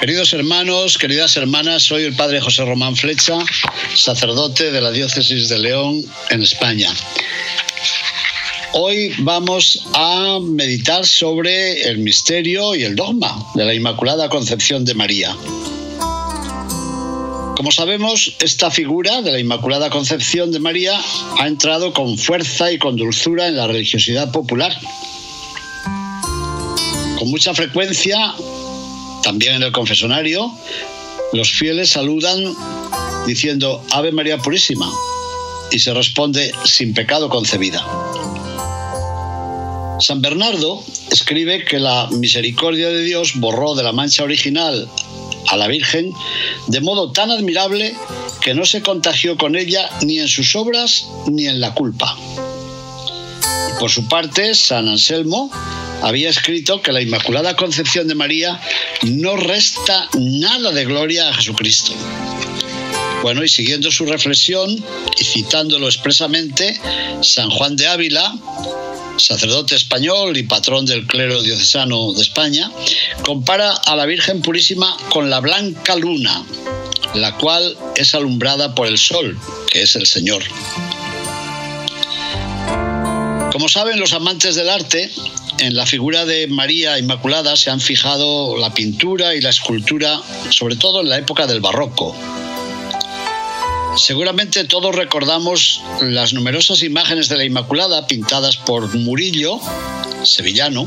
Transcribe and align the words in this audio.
Queridos 0.00 0.32
hermanos, 0.32 0.96
queridas 0.96 1.36
hermanas, 1.36 1.82
soy 1.82 2.04
el 2.04 2.16
padre 2.16 2.40
José 2.40 2.64
Román 2.64 2.96
Flecha, 2.96 3.36
sacerdote 3.94 4.70
de 4.70 4.80
la 4.80 4.90
diócesis 4.90 5.50
de 5.50 5.58
León 5.58 6.02
en 6.30 6.42
España. 6.42 6.90
Hoy 8.72 9.12
vamos 9.18 9.84
a 9.92 10.38
meditar 10.40 11.04
sobre 11.04 11.82
el 11.82 11.98
misterio 11.98 12.74
y 12.74 12.84
el 12.84 12.96
dogma 12.96 13.44
de 13.54 13.66
la 13.66 13.74
Inmaculada 13.74 14.30
Concepción 14.30 14.86
de 14.86 14.94
María. 14.94 15.36
Como 17.54 17.70
sabemos, 17.70 18.34
esta 18.40 18.70
figura 18.70 19.20
de 19.20 19.32
la 19.32 19.38
Inmaculada 19.38 19.90
Concepción 19.90 20.50
de 20.50 20.60
María 20.60 20.98
ha 21.38 21.46
entrado 21.46 21.92
con 21.92 22.16
fuerza 22.16 22.72
y 22.72 22.78
con 22.78 22.96
dulzura 22.96 23.48
en 23.48 23.56
la 23.58 23.66
religiosidad 23.66 24.32
popular. 24.32 24.74
Con 27.18 27.28
mucha 27.28 27.52
frecuencia, 27.52 28.34
también 29.22 29.54
en 29.56 29.62
el 29.62 29.72
confesonario, 29.72 30.50
los 31.32 31.50
fieles 31.52 31.90
saludan 31.90 32.54
diciendo 33.26 33.84
Ave 33.92 34.12
María 34.12 34.38
Purísima 34.38 34.90
y 35.70 35.78
se 35.78 35.94
responde 35.94 36.52
sin 36.64 36.94
pecado 36.94 37.28
concebida. 37.28 37.86
San 40.00 40.22
Bernardo 40.22 40.82
escribe 41.10 41.64
que 41.64 41.78
la 41.78 42.08
misericordia 42.10 42.88
de 42.88 43.02
Dios 43.02 43.32
borró 43.36 43.74
de 43.74 43.82
la 43.82 43.92
mancha 43.92 44.24
original 44.24 44.88
a 45.48 45.56
la 45.56 45.68
Virgen 45.68 46.12
de 46.68 46.80
modo 46.80 47.12
tan 47.12 47.30
admirable 47.30 47.94
que 48.40 48.54
no 48.54 48.64
se 48.64 48.82
contagió 48.82 49.36
con 49.36 49.56
ella 49.56 49.90
ni 50.02 50.18
en 50.18 50.28
sus 50.28 50.56
obras 50.56 51.06
ni 51.26 51.46
en 51.46 51.60
la 51.60 51.74
culpa. 51.74 52.16
Por 53.78 53.90
su 53.90 54.08
parte, 54.08 54.54
San 54.54 54.88
Anselmo 54.88 55.50
había 56.02 56.30
escrito 56.30 56.82
que 56.82 56.92
la 56.92 57.00
Inmaculada 57.00 57.56
Concepción 57.56 58.08
de 58.08 58.14
María 58.14 58.60
no 59.02 59.36
resta 59.36 60.08
nada 60.18 60.72
de 60.72 60.84
gloria 60.84 61.28
a 61.28 61.34
Jesucristo. 61.34 61.92
Bueno, 63.22 63.44
y 63.44 63.48
siguiendo 63.48 63.90
su 63.90 64.06
reflexión 64.06 64.82
y 65.18 65.24
citándolo 65.24 65.86
expresamente, 65.86 66.80
San 67.20 67.50
Juan 67.50 67.76
de 67.76 67.86
Ávila 67.86 68.34
sacerdote 69.20 69.76
español 69.76 70.36
y 70.36 70.42
patrón 70.44 70.86
del 70.86 71.06
clero 71.06 71.42
diocesano 71.42 72.12
de 72.14 72.22
España, 72.22 72.70
compara 73.22 73.72
a 73.72 73.94
la 73.94 74.06
Virgen 74.06 74.42
Purísima 74.42 74.96
con 75.10 75.30
la 75.30 75.40
blanca 75.40 75.94
luna, 75.96 76.44
la 77.14 77.36
cual 77.36 77.76
es 77.96 78.14
alumbrada 78.14 78.74
por 78.74 78.86
el 78.86 78.98
sol, 78.98 79.38
que 79.70 79.82
es 79.82 79.94
el 79.94 80.06
Señor. 80.06 80.42
Como 83.52 83.68
saben 83.68 84.00
los 84.00 84.12
amantes 84.12 84.54
del 84.54 84.70
arte, 84.70 85.10
en 85.60 85.76
la 85.76 85.86
figura 85.86 86.24
de 86.24 86.46
María 86.48 86.98
Inmaculada 86.98 87.56
se 87.56 87.70
han 87.70 87.80
fijado 87.80 88.56
la 88.56 88.74
pintura 88.74 89.34
y 89.34 89.40
la 89.40 89.50
escultura, 89.50 90.20
sobre 90.50 90.76
todo 90.76 91.02
en 91.02 91.08
la 91.08 91.18
época 91.18 91.46
del 91.46 91.60
barroco, 91.60 92.16
Seguramente 93.96 94.64
todos 94.64 94.94
recordamos 94.94 95.82
las 96.00 96.32
numerosas 96.32 96.82
imágenes 96.82 97.28
de 97.28 97.36
la 97.36 97.44
Inmaculada 97.44 98.06
pintadas 98.06 98.56
por 98.56 98.94
Murillo, 98.94 99.60
sevillano. 100.22 100.86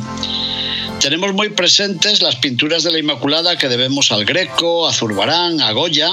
Tenemos 1.02 1.34
muy 1.34 1.50
presentes 1.50 2.22
las 2.22 2.38
pinturas 2.38 2.84
de 2.84 2.92
la 2.92 3.00
Inmaculada 3.00 3.58
que 3.58 3.68
debemos 3.68 4.12
al 4.12 4.24
Greco, 4.24 4.88
a 4.88 4.94
Zurbarán, 4.94 5.60
a 5.62 5.72
Goya 5.74 6.12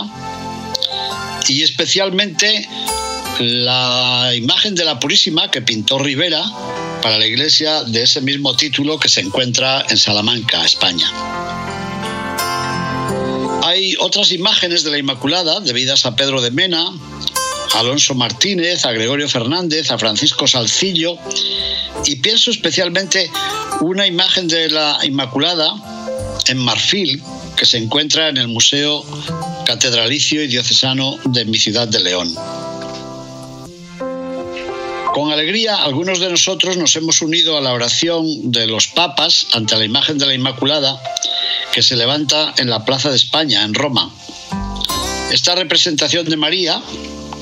y 1.47 1.63
especialmente 1.63 2.69
la 3.39 4.33
imagen 4.35 4.75
de 4.75 4.85
la 4.85 4.99
Purísima 4.99 5.51
que 5.51 5.63
pintó 5.63 5.99
Rivera 5.99 6.45
para 7.03 7.19
la 7.19 7.27
iglesia 7.27 7.85
de 7.85 8.03
ese 8.03 8.21
mismo 8.21 8.57
título 8.57 8.99
que 8.99 9.09
se 9.09 9.21
encuentra 9.21 9.85
en 9.89 9.97
Salamanca, 9.97 10.65
España. 10.65 11.11
Hay 13.63 13.95
otras 14.01 14.33
imágenes 14.33 14.85
de 14.85 14.91
la 14.91 14.99
Inmaculada 14.99 15.61
debidas 15.61 16.05
a 16.07 16.17
Pedro 16.17 16.41
de 16.41 16.51
Mena, 16.51 16.87
a 17.75 17.79
Alonso 17.79 18.15
Martínez, 18.15 18.85
a 18.85 18.93
Gregorio 18.93 19.29
Fernández, 19.29 19.91
a 19.91 19.99
Francisco 19.99 20.47
Salcillo 20.47 21.17
y 22.05 22.17
pienso 22.17 22.51
especialmente 22.51 23.31
una 23.81 24.07
imagen 24.07 24.49
de 24.49 24.71
la 24.71 24.99
Inmaculada 25.03 25.75
en 26.47 26.59
marfil 26.59 27.23
que 27.57 27.67
se 27.67 27.79
encuentra 27.79 28.29
en 28.29 28.37
el 28.37 28.49
Museo 28.49 29.05
Catedralicio 29.67 30.43
y 30.43 30.49
Diocesano 30.49 31.19
de 31.27 31.45
mi 31.45 31.59
ciudad 31.59 31.89
de 31.89 32.01
León. 32.01 32.70
Con 35.15 35.33
alegría, 35.33 35.83
algunos 35.83 36.21
de 36.21 36.31
nosotros 36.31 36.77
nos 36.77 36.95
hemos 36.95 37.21
unido 37.21 37.59
a 37.59 37.61
la 37.61 37.73
oración 37.73 38.53
de 38.53 38.69
los 38.69 38.87
papas 38.87 39.49
ante 39.53 39.77
la 39.77 39.85
imagen 39.85 40.19
de 40.19 40.27
la 40.27 40.35
Inmaculada 40.35 41.03
que 41.73 41.83
se 41.83 41.97
levanta 41.97 42.55
en 42.59 42.71
la 42.71 42.85
Plaza 42.85 43.11
de 43.11 43.17
España, 43.17 43.65
en 43.65 43.75
Roma. 43.75 44.13
Esta 45.33 45.57
representación 45.57 46.27
de 46.27 46.37
María, 46.37 46.81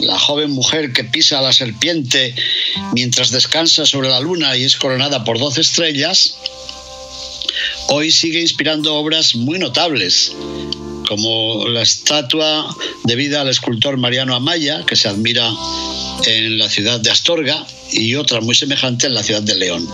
la 0.00 0.18
joven 0.18 0.50
mujer 0.50 0.92
que 0.92 1.04
pisa 1.04 1.38
a 1.38 1.42
la 1.42 1.52
serpiente 1.52 2.34
mientras 2.94 3.30
descansa 3.30 3.84
sobre 3.84 4.08
la 4.08 4.20
luna 4.20 4.56
y 4.56 4.64
es 4.64 4.76
coronada 4.76 5.24
por 5.24 5.38
doce 5.38 5.60
estrellas, 5.60 6.36
hoy 7.88 8.10
sigue 8.12 8.40
inspirando 8.40 8.94
obras 8.94 9.34
muy 9.34 9.58
notables, 9.58 10.32
como 11.06 11.66
la 11.68 11.82
estatua 11.82 12.74
debida 13.04 13.42
al 13.42 13.48
escultor 13.48 13.98
Mariano 13.98 14.34
Amaya, 14.34 14.84
que 14.86 14.96
se 14.96 15.08
admira 15.08 15.50
en 16.26 16.58
la 16.58 16.68
ciudad 16.68 17.00
de 17.00 17.10
Astorga, 17.10 17.66
y 17.90 18.14
otra 18.14 18.40
muy 18.40 18.54
semejante 18.54 19.06
en 19.06 19.14
la 19.14 19.22
ciudad 19.22 19.42
de 19.42 19.54
León. 19.54 19.88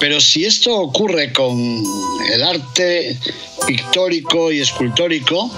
Pero 0.00 0.20
si 0.20 0.44
esto 0.44 0.76
ocurre 0.76 1.32
con 1.32 1.82
el 2.32 2.42
arte 2.42 3.18
pictórico 3.66 4.52
y 4.52 4.60
escultórico, 4.60 5.50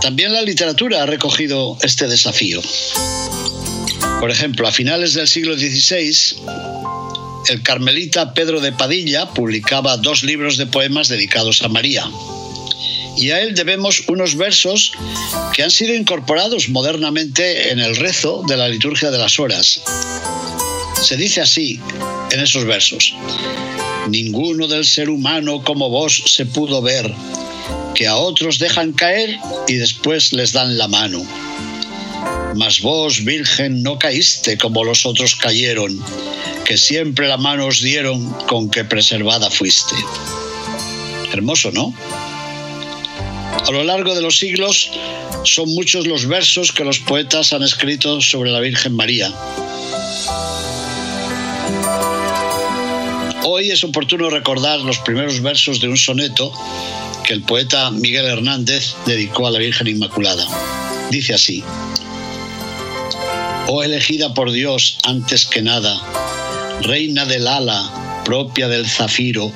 también 0.00 0.32
la 0.32 0.42
literatura 0.42 1.02
ha 1.02 1.06
recogido 1.06 1.78
este 1.82 2.06
desafío. 2.06 2.60
Por 4.20 4.30
ejemplo, 4.30 4.68
a 4.68 4.72
finales 4.72 5.14
del 5.14 5.26
siglo 5.26 5.56
XVI, 5.56 6.36
el 7.48 7.62
carmelita 7.62 8.34
Pedro 8.34 8.60
de 8.60 8.72
Padilla 8.72 9.26
publicaba 9.26 9.96
dos 9.96 10.22
libros 10.22 10.58
de 10.58 10.66
poemas 10.66 11.08
dedicados 11.08 11.62
a 11.62 11.68
María. 11.68 12.04
Y 13.16 13.30
a 13.30 13.40
él 13.40 13.54
debemos 13.54 14.08
unos 14.08 14.36
versos 14.36 14.92
que 15.52 15.62
han 15.62 15.70
sido 15.70 15.94
incorporados 15.94 16.68
modernamente 16.68 17.70
en 17.70 17.78
el 17.78 17.96
rezo 17.96 18.42
de 18.46 18.56
la 18.56 18.68
liturgia 18.68 19.10
de 19.10 19.18
las 19.18 19.38
horas. 19.38 19.82
Se 21.02 21.16
dice 21.16 21.40
así 21.40 21.80
en 22.30 22.40
esos 22.40 22.64
versos. 22.64 23.14
Ninguno 24.08 24.66
del 24.66 24.84
ser 24.84 25.10
humano 25.10 25.62
como 25.62 25.88
vos 25.88 26.22
se 26.26 26.46
pudo 26.46 26.82
ver, 26.82 27.12
que 27.94 28.06
a 28.06 28.16
otros 28.16 28.58
dejan 28.58 28.92
caer 28.92 29.38
y 29.68 29.74
después 29.74 30.32
les 30.32 30.52
dan 30.52 30.78
la 30.78 30.88
mano. 30.88 31.24
Mas 32.56 32.80
vos, 32.80 33.24
Virgen, 33.24 33.82
no 33.82 33.98
caíste 33.98 34.58
como 34.58 34.84
los 34.84 35.06
otros 35.06 35.36
cayeron, 35.36 36.02
que 36.64 36.76
siempre 36.76 37.28
la 37.28 37.36
mano 37.36 37.66
os 37.66 37.80
dieron 37.80 38.30
con 38.46 38.70
que 38.70 38.84
preservada 38.84 39.50
fuiste. 39.50 39.94
Hermoso, 41.32 41.70
¿no? 41.72 41.94
A 43.66 43.70
lo 43.70 43.84
largo 43.84 44.14
de 44.14 44.22
los 44.22 44.38
siglos 44.38 44.90
son 45.44 45.68
muchos 45.74 46.06
los 46.06 46.26
versos 46.26 46.72
que 46.72 46.84
los 46.84 46.98
poetas 46.98 47.52
han 47.52 47.62
escrito 47.62 48.20
sobre 48.20 48.50
la 48.50 48.60
Virgen 48.60 48.94
María 48.94 49.32
Hoy 53.44 53.70
es 53.70 53.84
oportuno 53.84 54.30
recordar 54.30 54.80
los 54.80 54.98
primeros 54.98 55.40
versos 55.40 55.80
de 55.80 55.88
un 55.88 55.96
soneto 55.96 56.52
que 57.24 57.32
el 57.32 57.42
poeta 57.42 57.90
Miguel 57.90 58.26
Hernández 58.26 58.94
dedicó 59.06 59.46
a 59.46 59.50
la 59.50 59.58
Virgen 59.58 59.86
Inmaculada. 59.88 60.44
Dice 61.10 61.34
así, 61.34 61.62
Oh 63.68 63.82
elegida 63.82 64.34
por 64.34 64.50
Dios 64.50 64.98
antes 65.04 65.46
que 65.46 65.62
nada, 65.62 66.00
reina 66.82 67.24
del 67.24 67.46
ala, 67.46 68.22
propia 68.24 68.68
del 68.68 68.88
zafiro, 68.88 69.52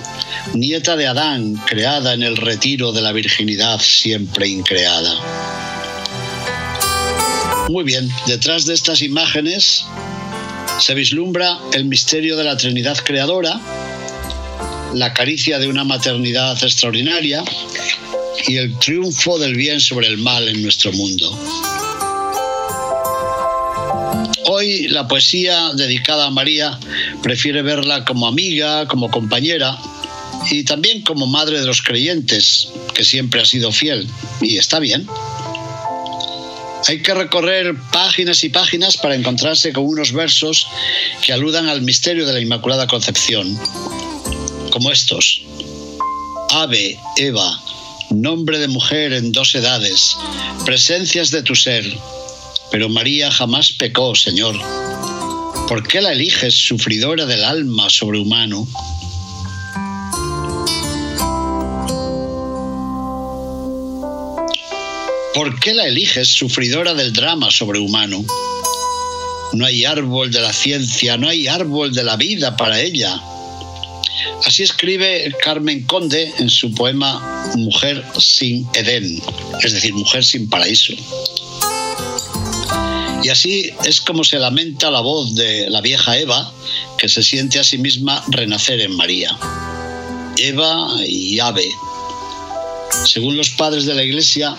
nieta 0.54 0.96
de 0.96 1.06
Adán, 1.06 1.54
creada 1.66 2.14
en 2.14 2.22
el 2.22 2.36
retiro 2.36 2.92
de 2.92 3.02
la 3.02 3.12
virginidad 3.12 3.80
siempre 3.80 4.48
increada. 4.48 5.12
Muy 7.68 7.84
bien, 7.84 8.08
detrás 8.26 8.64
de 8.66 8.74
estas 8.74 9.02
imágenes 9.02 9.84
Se 10.78 10.94
vislumbra 10.94 11.58
el 11.72 11.86
misterio 11.86 12.36
de 12.36 12.44
la 12.44 12.56
Trinidad 12.58 12.98
Creadora, 13.02 13.58
la 14.92 15.14
caricia 15.14 15.58
de 15.58 15.68
una 15.68 15.84
maternidad 15.84 16.62
extraordinaria 16.62 17.42
y 18.46 18.58
el 18.58 18.78
triunfo 18.78 19.38
del 19.38 19.56
bien 19.56 19.80
sobre 19.80 20.08
el 20.08 20.18
mal 20.18 20.46
en 20.48 20.62
nuestro 20.62 20.92
mundo. 20.92 21.32
Hoy 24.48 24.88
la 24.88 25.08
poesía 25.08 25.70
dedicada 25.74 26.26
a 26.26 26.30
María 26.30 26.78
prefiere 27.22 27.62
verla 27.62 28.04
como 28.04 28.26
amiga, 28.26 28.86
como 28.86 29.10
compañera 29.10 29.78
y 30.50 30.64
también 30.64 31.02
como 31.02 31.26
madre 31.26 31.60
de 31.60 31.66
los 31.66 31.82
creyentes, 31.82 32.68
que 32.94 33.04
siempre 33.04 33.40
ha 33.40 33.44
sido 33.44 33.72
fiel, 33.72 34.08
y 34.40 34.58
está 34.58 34.78
bien. 34.78 35.06
Hay 36.88 37.02
que 37.02 37.14
recorrer 37.14 37.74
páginas 37.92 38.44
y 38.44 38.48
páginas 38.48 38.96
para 38.96 39.16
encontrarse 39.16 39.72
con 39.72 39.84
unos 39.86 40.12
versos 40.12 40.68
que 41.22 41.32
aludan 41.32 41.68
al 41.68 41.82
misterio 41.82 42.26
de 42.26 42.32
la 42.32 42.40
Inmaculada 42.40 42.86
Concepción, 42.86 43.58
como 44.70 44.92
estos. 44.92 45.42
Ave, 46.50 46.96
Eva, 47.16 47.60
nombre 48.10 48.58
de 48.58 48.68
mujer 48.68 49.12
en 49.12 49.32
dos 49.32 49.54
edades, 49.54 50.16
presencias 50.64 51.30
de 51.32 51.42
tu 51.42 51.56
ser, 51.56 51.84
pero 52.70 52.88
María 52.88 53.30
jamás 53.32 53.72
pecó, 53.72 54.14
Señor. 54.14 54.56
¿Por 55.66 55.86
qué 55.88 56.00
la 56.00 56.12
eliges 56.12 56.54
sufridora 56.54 57.26
del 57.26 57.42
alma 57.42 57.90
sobrehumano? 57.90 58.68
¿Por 65.36 65.60
qué 65.60 65.74
la 65.74 65.84
eliges 65.84 66.28
sufridora 66.28 66.94
del 66.94 67.12
drama 67.12 67.50
sobrehumano? 67.50 68.24
No 69.52 69.66
hay 69.66 69.84
árbol 69.84 70.30
de 70.32 70.40
la 70.40 70.50
ciencia, 70.50 71.18
no 71.18 71.28
hay 71.28 71.46
árbol 71.46 71.92
de 71.92 72.04
la 72.04 72.16
vida 72.16 72.56
para 72.56 72.80
ella. 72.80 73.20
Así 74.46 74.62
escribe 74.62 75.30
Carmen 75.44 75.84
Conde 75.84 76.32
en 76.38 76.48
su 76.48 76.72
poema 76.72 77.52
Mujer 77.54 78.02
sin 78.18 78.66
Edén, 78.72 79.22
es 79.62 79.74
decir, 79.74 79.92
Mujer 79.92 80.24
sin 80.24 80.48
paraíso. 80.48 80.94
Y 83.22 83.28
así 83.28 83.74
es 83.84 84.00
como 84.00 84.24
se 84.24 84.38
lamenta 84.38 84.90
la 84.90 85.00
voz 85.00 85.34
de 85.34 85.68
la 85.68 85.82
vieja 85.82 86.16
Eva, 86.16 86.50
que 86.96 87.10
se 87.10 87.22
siente 87.22 87.60
a 87.60 87.64
sí 87.64 87.76
misma 87.76 88.24
renacer 88.28 88.80
en 88.80 88.96
María. 88.96 89.36
Eva 90.38 90.88
y 91.06 91.38
Ave. 91.40 91.70
Según 93.04 93.36
los 93.36 93.50
padres 93.50 93.84
de 93.84 93.94
la 93.94 94.02
Iglesia, 94.02 94.56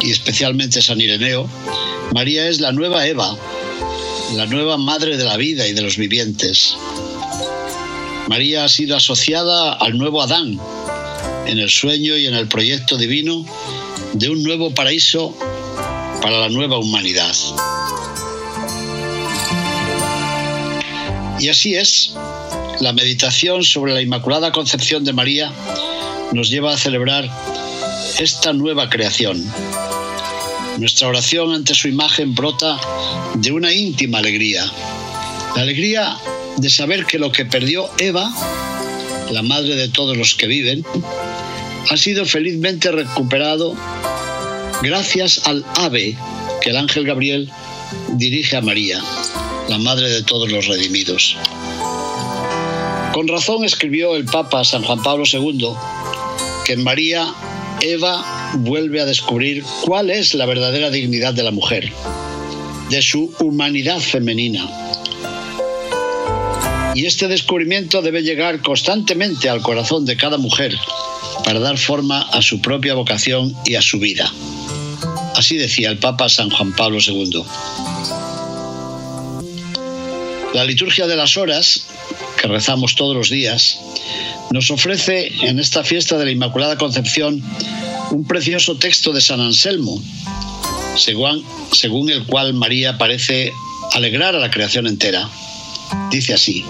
y 0.00 0.10
especialmente 0.10 0.82
San 0.82 1.00
Ireneo, 1.00 1.48
María 2.14 2.48
es 2.48 2.60
la 2.60 2.72
nueva 2.72 3.06
Eva, 3.06 3.36
la 4.34 4.46
nueva 4.46 4.76
madre 4.76 5.16
de 5.16 5.24
la 5.24 5.36
vida 5.36 5.66
y 5.66 5.72
de 5.72 5.82
los 5.82 5.96
vivientes. 5.96 6.76
María 8.28 8.64
ha 8.64 8.68
sido 8.68 8.96
asociada 8.96 9.72
al 9.74 9.98
nuevo 9.98 10.22
Adán, 10.22 10.58
en 11.46 11.58
el 11.58 11.68
sueño 11.68 12.16
y 12.16 12.26
en 12.26 12.34
el 12.34 12.46
proyecto 12.46 12.96
divino 12.96 13.44
de 14.12 14.30
un 14.30 14.42
nuevo 14.42 14.72
paraíso 14.72 15.36
para 16.22 16.38
la 16.38 16.48
nueva 16.48 16.78
humanidad. 16.78 17.34
Y 21.40 21.48
así 21.48 21.74
es, 21.74 22.12
la 22.80 22.92
meditación 22.92 23.64
sobre 23.64 23.94
la 23.94 24.02
Inmaculada 24.02 24.52
Concepción 24.52 25.04
de 25.04 25.12
María 25.12 25.52
nos 26.32 26.50
lleva 26.50 26.74
a 26.74 26.78
celebrar 26.78 27.28
esta 28.18 28.52
nueva 28.52 28.90
creación. 28.90 29.42
Nuestra 30.80 31.08
oración 31.08 31.52
ante 31.52 31.74
su 31.74 31.88
imagen 31.88 32.34
brota 32.34 32.80
de 33.34 33.52
una 33.52 33.70
íntima 33.70 34.16
alegría. 34.16 34.64
La 35.54 35.60
alegría 35.60 36.16
de 36.56 36.70
saber 36.70 37.04
que 37.04 37.18
lo 37.18 37.30
que 37.30 37.44
perdió 37.44 37.90
Eva, 37.98 38.32
la 39.30 39.42
madre 39.42 39.76
de 39.76 39.90
todos 39.90 40.16
los 40.16 40.34
que 40.34 40.46
viven, 40.46 40.82
ha 41.90 41.96
sido 41.98 42.24
felizmente 42.24 42.90
recuperado 42.90 43.76
gracias 44.80 45.46
al 45.46 45.66
ave 45.76 46.16
que 46.62 46.70
el 46.70 46.78
ángel 46.78 47.04
Gabriel 47.04 47.50
dirige 48.12 48.56
a 48.56 48.62
María 48.62 49.02
la 49.68 49.76
madre 49.76 50.08
de 50.08 50.22
todos 50.22 50.50
los 50.50 50.66
redimidos. 50.66 51.36
Con 53.12 53.28
razón 53.28 53.66
escribió 53.66 54.16
el 54.16 54.24
Papa 54.24 54.64
San 54.64 54.82
Juan 54.82 55.02
Pablo 55.02 55.24
II 55.30 55.74
que 56.64 56.72
en 56.72 56.82
María 56.82 57.34
Eva 57.82 58.39
vuelve 58.54 59.00
a 59.00 59.06
descubrir 59.06 59.64
cuál 59.84 60.10
es 60.10 60.34
la 60.34 60.46
verdadera 60.46 60.90
dignidad 60.90 61.34
de 61.34 61.42
la 61.42 61.50
mujer, 61.50 61.92
de 62.90 63.02
su 63.02 63.32
humanidad 63.38 64.00
femenina. 64.00 64.68
Y 66.94 67.06
este 67.06 67.28
descubrimiento 67.28 68.02
debe 68.02 68.22
llegar 68.22 68.60
constantemente 68.60 69.48
al 69.48 69.62
corazón 69.62 70.04
de 70.04 70.16
cada 70.16 70.38
mujer 70.38 70.76
para 71.44 71.60
dar 71.60 71.78
forma 71.78 72.22
a 72.22 72.42
su 72.42 72.60
propia 72.60 72.94
vocación 72.94 73.54
y 73.64 73.76
a 73.76 73.82
su 73.82 73.98
vida. 73.98 74.30
Así 75.36 75.56
decía 75.56 75.90
el 75.90 75.98
Papa 75.98 76.28
San 76.28 76.50
Juan 76.50 76.74
Pablo 76.74 76.98
II. 77.00 77.44
La 80.52 80.64
liturgia 80.64 81.06
de 81.06 81.16
las 81.16 81.36
horas, 81.36 81.86
que 82.40 82.48
rezamos 82.48 82.96
todos 82.96 83.14
los 83.14 83.30
días, 83.30 83.78
nos 84.50 84.70
ofrece 84.70 85.32
en 85.42 85.60
esta 85.60 85.84
fiesta 85.84 86.18
de 86.18 86.24
la 86.24 86.32
Inmaculada 86.32 86.76
Concepción 86.76 87.40
un 88.10 88.24
precioso 88.24 88.76
texto 88.76 89.12
de 89.12 89.20
San 89.20 89.40
Anselmo, 89.40 90.02
según, 90.96 92.10
el 92.10 92.24
cual 92.24 92.54
María 92.54 92.98
parece 92.98 93.52
alegrar 93.92 94.34
a 94.34 94.40
la 94.40 94.50
creación 94.50 94.86
entera. 94.86 95.28
Dice 96.10 96.34
así, 96.34 96.64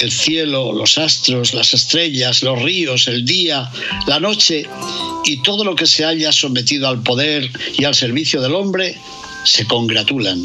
el 0.00 0.10
cielo, 0.10 0.72
los 0.72 0.98
astros, 0.98 1.54
las 1.54 1.74
estrellas, 1.74 2.42
los 2.42 2.60
ríos, 2.60 3.08
el 3.08 3.24
día, 3.24 3.70
la 4.06 4.20
noche 4.20 4.66
y 5.24 5.42
todo 5.42 5.64
lo 5.64 5.76
que 5.76 5.86
se 5.86 6.04
haya 6.04 6.32
sometido 6.32 6.88
al 6.88 7.02
poder 7.02 7.50
y 7.78 7.84
al 7.84 7.94
servicio 7.94 8.40
del 8.40 8.54
hombre, 8.54 8.96
se 9.44 9.66
congratulan 9.66 10.44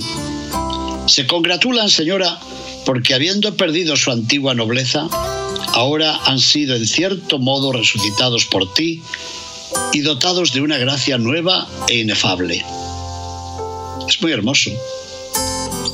se 1.08 1.26
congratulan, 1.26 1.90
señora, 1.90 2.40
porque 2.86 3.14
habiendo 3.14 3.56
perdido 3.56 3.96
su 3.96 4.12
antigua 4.12 4.54
nobleza, 4.54 5.08
ahora 5.74 6.20
han 6.26 6.40
sido 6.40 6.76
en 6.76 6.86
cierto 6.86 7.40
modo 7.40 7.72
resucitados 7.72 8.46
por 8.46 8.74
ti 8.74 9.02
y 9.94 10.02
dotados 10.02 10.54
de 10.54 10.62
una 10.62 10.78
gracia 10.78 11.18
nueva 11.18 11.68
e 11.88 12.00
inefable. 12.00 12.64
Es 14.08 14.22
muy 14.22 14.32
hermoso. 14.32 14.72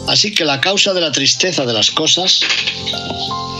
Así 0.07 0.33
que 0.33 0.45
la 0.45 0.61
causa 0.61 0.93
de 0.93 1.01
la 1.01 1.11
tristeza 1.11 1.65
de 1.65 1.73
las 1.73 1.91
cosas 1.91 2.41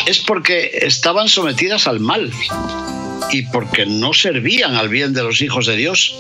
es 0.06 0.20
porque 0.20 0.80
estaban 0.82 1.28
sometidas 1.30 1.88
al 1.88 2.00
mal 2.00 2.32
y 3.32 3.44
porque 3.44 3.86
no 3.86 4.14
servían 4.14 4.76
al 4.76 4.90
bien 4.90 5.14
de 5.14 5.24
los 5.24 5.42
hijos 5.42 5.66
de 5.66 5.76
Dios. 5.76 6.14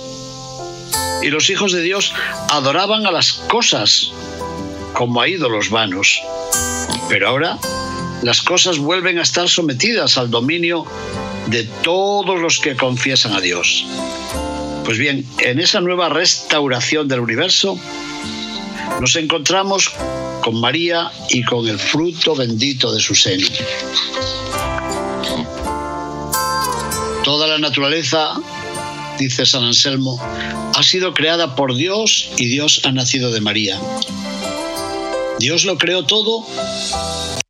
Y 1.21 1.29
los 1.29 1.49
hijos 1.49 1.71
de 1.71 1.81
Dios 1.81 2.13
adoraban 2.49 3.05
a 3.05 3.11
las 3.11 3.33
cosas 3.33 4.11
como 4.93 5.21
a 5.21 5.27
ídolos 5.27 5.69
vanos. 5.69 6.21
Pero 7.09 7.29
ahora 7.29 7.57
las 8.23 8.41
cosas 8.41 8.77
vuelven 8.77 9.19
a 9.19 9.23
estar 9.23 9.49
sometidas 9.49 10.17
al 10.17 10.31
dominio 10.31 10.85
de 11.47 11.63
todos 11.83 12.39
los 12.39 12.59
que 12.59 12.75
confiesan 12.75 13.33
a 13.33 13.41
Dios. 13.41 13.85
Pues 14.85 14.97
bien, 14.97 15.25
en 15.39 15.59
esa 15.59 15.79
nueva 15.81 16.09
restauración 16.09 17.07
del 17.07 17.21
universo 17.21 17.79
nos 18.99 19.15
encontramos 19.15 19.91
con 20.41 20.59
María 20.59 21.11
y 21.29 21.43
con 21.43 21.67
el 21.67 21.79
fruto 21.79 22.35
bendito 22.35 22.91
de 22.91 22.99
su 22.99 23.15
seno. 23.15 23.47
Toda 27.23 27.47
la 27.47 27.57
naturaleza, 27.57 28.33
dice 29.17 29.45
San 29.45 29.63
Anselmo, 29.63 30.21
ha 30.75 30.83
sido 30.83 31.13
creada 31.13 31.55
por 31.55 31.75
Dios 31.75 32.29
y 32.37 32.47
Dios 32.47 32.81
ha 32.83 32.91
nacido 32.91 33.31
de 33.31 33.39
María. 33.39 33.79
Dios 35.39 35.63
lo 35.63 35.77
creó 35.77 36.03
todo 36.03 36.45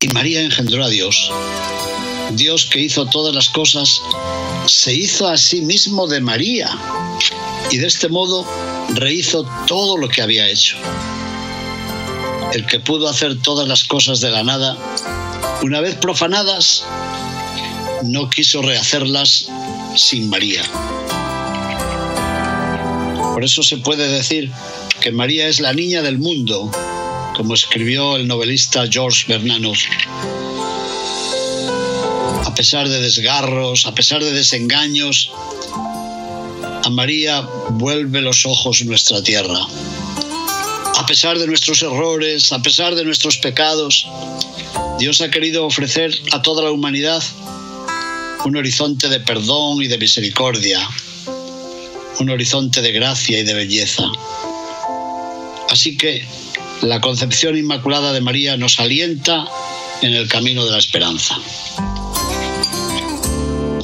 y 0.00 0.08
María 0.08 0.42
engendró 0.42 0.84
a 0.84 0.88
Dios. 0.88 1.30
Dios 2.36 2.66
que 2.66 2.80
hizo 2.80 3.06
todas 3.06 3.34
las 3.34 3.48
cosas, 3.48 4.00
se 4.66 4.92
hizo 4.92 5.28
a 5.28 5.36
sí 5.36 5.60
mismo 5.60 6.06
de 6.06 6.20
María 6.20 6.68
y 7.70 7.78
de 7.78 7.86
este 7.86 8.08
modo 8.08 8.46
rehizo 8.94 9.46
todo 9.66 9.96
lo 9.96 10.08
que 10.08 10.22
había 10.22 10.48
hecho. 10.48 10.76
El 12.52 12.66
que 12.66 12.80
pudo 12.80 13.08
hacer 13.08 13.40
todas 13.40 13.68
las 13.68 13.84
cosas 13.84 14.20
de 14.20 14.30
la 14.30 14.42
nada, 14.42 14.76
una 15.62 15.80
vez 15.80 15.96
profanadas, 15.96 16.84
no 18.04 18.28
quiso 18.30 18.62
rehacerlas 18.62 19.48
sin 19.96 20.28
María. 20.28 20.62
Por 23.32 23.44
eso 23.44 23.62
se 23.62 23.78
puede 23.78 24.08
decir 24.08 24.50
que 25.00 25.10
María 25.10 25.48
es 25.48 25.60
la 25.60 25.72
niña 25.72 26.02
del 26.02 26.18
mundo, 26.18 26.70
como 27.36 27.54
escribió 27.54 28.16
el 28.16 28.28
novelista 28.28 28.86
George 28.90 29.24
Bernanos. 29.26 29.88
A 32.54 32.56
pesar 32.56 32.88
de 32.88 33.00
desgarros, 33.00 33.84
a 33.84 33.96
pesar 33.96 34.22
de 34.22 34.30
desengaños, 34.30 35.28
a 36.84 36.88
María 36.88 37.40
vuelve 37.70 38.20
los 38.20 38.46
ojos 38.46 38.84
nuestra 38.84 39.20
tierra. 39.24 39.58
A 40.96 41.04
pesar 41.04 41.36
de 41.36 41.48
nuestros 41.48 41.82
errores, 41.82 42.52
a 42.52 42.62
pesar 42.62 42.94
de 42.94 43.04
nuestros 43.04 43.38
pecados, 43.38 44.06
Dios 45.00 45.20
ha 45.20 45.32
querido 45.32 45.66
ofrecer 45.66 46.16
a 46.30 46.42
toda 46.42 46.62
la 46.62 46.70
humanidad 46.70 47.24
un 48.44 48.56
horizonte 48.56 49.08
de 49.08 49.18
perdón 49.18 49.82
y 49.82 49.88
de 49.88 49.98
misericordia, 49.98 50.88
un 52.20 52.30
horizonte 52.30 52.82
de 52.82 52.92
gracia 52.92 53.40
y 53.40 53.42
de 53.42 53.54
belleza. 53.54 54.04
Así 55.70 55.96
que 55.96 56.24
la 56.82 57.00
concepción 57.00 57.58
inmaculada 57.58 58.12
de 58.12 58.20
María 58.20 58.56
nos 58.56 58.78
alienta 58.78 59.44
en 60.02 60.14
el 60.14 60.28
camino 60.28 60.64
de 60.64 60.70
la 60.70 60.78
esperanza. 60.78 61.36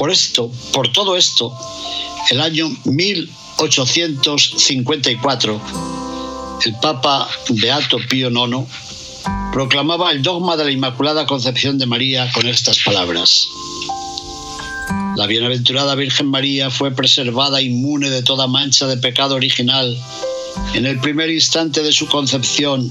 Por 0.01 0.11
esto, 0.11 0.51
por 0.73 0.89
todo 0.89 1.15
esto, 1.15 1.55
el 2.31 2.41
año 2.41 2.75
1854, 2.85 5.61
el 6.65 6.75
Papa 6.81 7.29
Beato 7.51 7.99
Pío 8.09 8.31
IX 8.31 8.67
proclamaba 9.53 10.11
el 10.13 10.23
dogma 10.23 10.57
de 10.57 10.65
la 10.65 10.71
Inmaculada 10.71 11.27
Concepción 11.27 11.77
de 11.77 11.85
María 11.85 12.33
con 12.33 12.49
estas 12.49 12.79
palabras. 12.79 13.47
La 15.17 15.27
bienaventurada 15.27 15.95
Virgen 15.95 16.29
María 16.29 16.71
fue 16.71 16.93
preservada 16.93 17.61
inmune 17.61 18.09
de 18.09 18.23
toda 18.23 18.47
mancha 18.47 18.87
de 18.87 18.97
pecado 18.97 19.35
original 19.35 19.95
en 20.73 20.87
el 20.87 20.99
primer 21.01 21.29
instante 21.29 21.83
de 21.83 21.93
su 21.93 22.07
concepción 22.07 22.91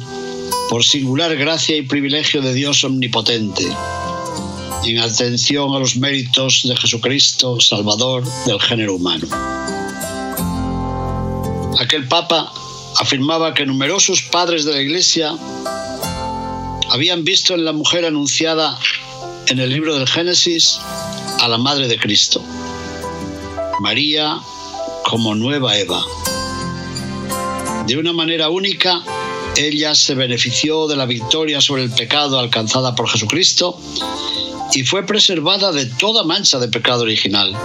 por 0.70 0.86
singular 0.86 1.36
gracia 1.36 1.76
y 1.76 1.82
privilegio 1.82 2.44
de 2.44 2.54
Dios 2.54 2.84
omnipotente, 2.84 3.66
en 4.86 5.00
atención 5.00 5.76
a 5.76 5.80
los 5.80 5.98
méritos 5.98 6.62
de 6.64 6.76
Jesucristo, 6.76 7.60
Salvador 7.60 8.24
del 8.46 8.60
género 8.60 8.96
humano. 8.96 9.28
Aquel 11.80 12.08
Papa 12.08 12.52
afirmaba 13.00 13.54
que 13.54 13.66
numerosos 13.66 14.22
padres 14.24 14.66
de 14.66 14.74
la 14.74 14.82
Iglesia 14.82 15.36
habían 16.90 17.24
visto 17.24 17.54
en 17.54 17.66
la 17.66 17.74
mujer 17.74 18.06
anunciada 18.06 18.80
en 19.48 19.60
el 19.60 19.70
libro 19.70 19.96
del 19.96 20.08
Génesis 20.08 20.80
a 21.40 21.48
la 21.48 21.58
Madre 21.58 21.88
de 21.88 22.00
Cristo, 22.00 22.44
María 23.82 24.40
como 25.06 25.36
nueva 25.36 25.78
Eva. 25.78 26.04
De 27.86 27.98
una 27.98 28.14
manera 28.14 28.50
única, 28.50 29.02
ella 29.56 29.96
se 29.96 30.16
benefició 30.16 30.88
de 30.88 30.96
la 30.96 31.06
victoria 31.06 31.62
sobre 31.62 31.84
el 31.84 31.92
pecado 31.92 32.40
alcanzada 32.40 32.96
por 32.96 33.10
Jesucristo 33.10 33.80
y 34.74 34.84
fue 34.84 35.06
preservada 35.06 35.72
de 35.72 35.86
toda 35.86 36.24
mancha 36.24 36.60
de 36.60 36.68
pecado 36.68 37.04
original. 37.04 37.56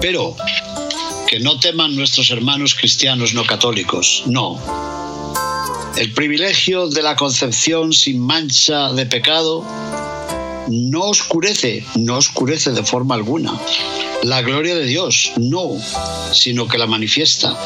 Pero 0.00 0.36
que 1.26 1.40
no 1.40 1.58
teman 1.58 1.96
nuestros 1.96 2.30
hermanos 2.30 2.74
cristianos 2.74 3.34
no 3.34 3.44
católicos, 3.44 4.22
no. 4.26 4.58
El 5.96 6.12
privilegio 6.12 6.88
de 6.88 7.02
la 7.02 7.16
concepción 7.16 7.92
sin 7.92 8.20
mancha 8.20 8.92
de 8.92 9.04
pecado 9.06 9.64
no 10.68 11.00
oscurece, 11.00 11.84
no 11.96 12.16
oscurece 12.16 12.70
de 12.70 12.84
forma 12.84 13.14
alguna. 13.14 13.52
La 14.22 14.42
gloria 14.42 14.74
de 14.74 14.84
Dios, 14.84 15.32
no, 15.36 15.76
sino 16.32 16.68
que 16.68 16.78
la 16.78 16.86
manifiesta. 16.86 17.56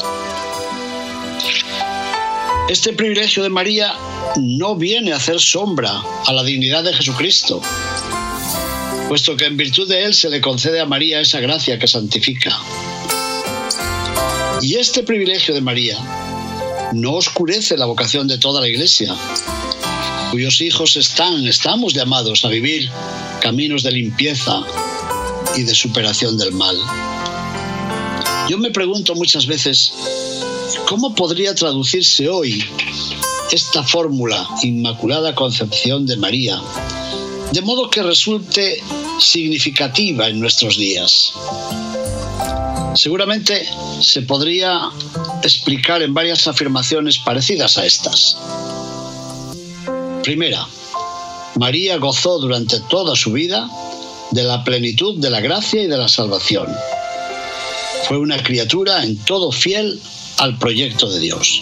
Este 2.69 2.93
privilegio 2.93 3.43
de 3.43 3.49
María 3.49 3.93
no 4.37 4.75
viene 4.75 5.11
a 5.11 5.17
hacer 5.17 5.39
sombra 5.39 6.01
a 6.25 6.33
la 6.33 6.43
dignidad 6.43 6.83
de 6.83 6.93
Jesucristo, 6.93 7.61
puesto 9.09 9.35
que 9.35 9.45
en 9.45 9.57
virtud 9.57 9.87
de 9.87 10.05
él 10.05 10.13
se 10.13 10.29
le 10.29 10.39
concede 10.39 10.79
a 10.79 10.85
María 10.85 11.19
esa 11.19 11.41
gracia 11.41 11.77
que 11.77 11.87
santifica. 11.87 12.57
Y 14.61 14.75
este 14.75 15.03
privilegio 15.03 15.53
de 15.53 15.59
María 15.59 15.97
no 16.93 17.15
oscurece 17.15 17.75
la 17.75 17.85
vocación 17.85 18.27
de 18.29 18.37
toda 18.37 18.61
la 18.61 18.69
Iglesia, 18.69 19.13
cuyos 20.31 20.61
hijos 20.61 20.95
están, 20.95 21.45
estamos 21.45 21.93
llamados 21.93 22.45
a 22.45 22.47
vivir 22.47 22.89
caminos 23.41 23.83
de 23.83 23.91
limpieza 23.91 24.61
y 25.57 25.63
de 25.63 25.75
superación 25.75 26.37
del 26.37 26.53
mal. 26.53 26.77
Yo 28.49 28.57
me 28.57 28.71
pregunto 28.71 29.15
muchas 29.15 29.47
veces, 29.47 29.93
¿cómo 30.87 31.15
podría 31.15 31.55
traducirse 31.55 32.29
hoy 32.29 32.63
esta 33.51 33.83
fórmula, 33.83 34.47
Inmaculada 34.63 35.35
Concepción 35.35 36.05
de 36.05 36.17
María, 36.17 36.61
de 37.51 37.61
modo 37.61 37.89
que 37.89 38.03
resulte 38.03 38.81
significativa 39.19 40.27
en 40.27 40.39
nuestros 40.39 40.77
días? 40.77 41.33
Seguramente 42.95 43.67
se 44.01 44.21
podría 44.21 44.89
explicar 45.43 46.01
en 46.01 46.13
varias 46.13 46.47
afirmaciones 46.47 47.17
parecidas 47.17 47.77
a 47.77 47.85
estas. 47.85 48.37
Primera, 50.23 50.67
María 51.55 51.97
gozó 51.97 52.39
durante 52.39 52.79
toda 52.81 53.15
su 53.15 53.31
vida 53.31 53.69
de 54.31 54.43
la 54.43 54.63
plenitud 54.63 55.19
de 55.19 55.29
la 55.29 55.41
gracia 55.41 55.83
y 55.83 55.87
de 55.87 55.97
la 55.97 56.07
salvación. 56.07 56.67
Fue 58.07 58.17
una 58.17 58.41
criatura 58.41 59.03
en 59.03 59.17
todo 59.17 59.51
fiel 59.51 59.99
al 60.37 60.57
proyecto 60.57 61.09
de 61.09 61.19
Dios. 61.19 61.61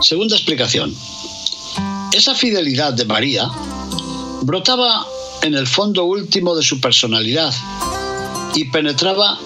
Segunda 0.00 0.36
explicación. 0.36 0.94
Esa 2.12 2.34
fidelidad 2.34 2.92
de 2.92 3.04
María 3.04 3.50
brotaba 4.42 5.06
en 5.42 5.54
el 5.54 5.66
fondo 5.66 6.04
último 6.04 6.54
de 6.54 6.62
su 6.62 6.80
personalidad 6.80 7.52
y 8.54 8.64
penetraba 8.66 9.38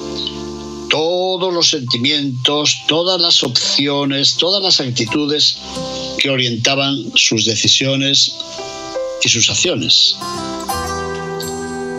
todos 0.89 1.55
los 1.55 1.71
sentimientos, 1.71 2.77
todas 2.89 3.21
las 3.21 3.43
opciones, 3.43 4.37
todas 4.37 4.63
las 4.63 4.81
actitudes 4.81 5.57
que 6.19 6.31
orientaban 6.31 7.13
sus 7.15 7.45
decisiones 7.45 8.35
y 9.23 9.29
sus 9.29 9.49
acciones. 9.49 10.17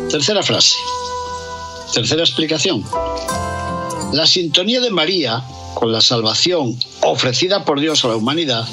Tercera 0.09 0.43
frase. 0.43 0.75
Tercera 1.93 2.21
explicación. 2.21 2.83
La 4.13 4.27
sintonía 4.27 4.81
de 4.81 4.89
María 4.91 5.41
con 5.73 5.93
la 5.93 6.01
salvación 6.01 6.77
ofrecida 7.01 7.63
por 7.63 7.79
Dios 7.79 8.03
a 8.03 8.09
la 8.09 8.17
humanidad 8.17 8.67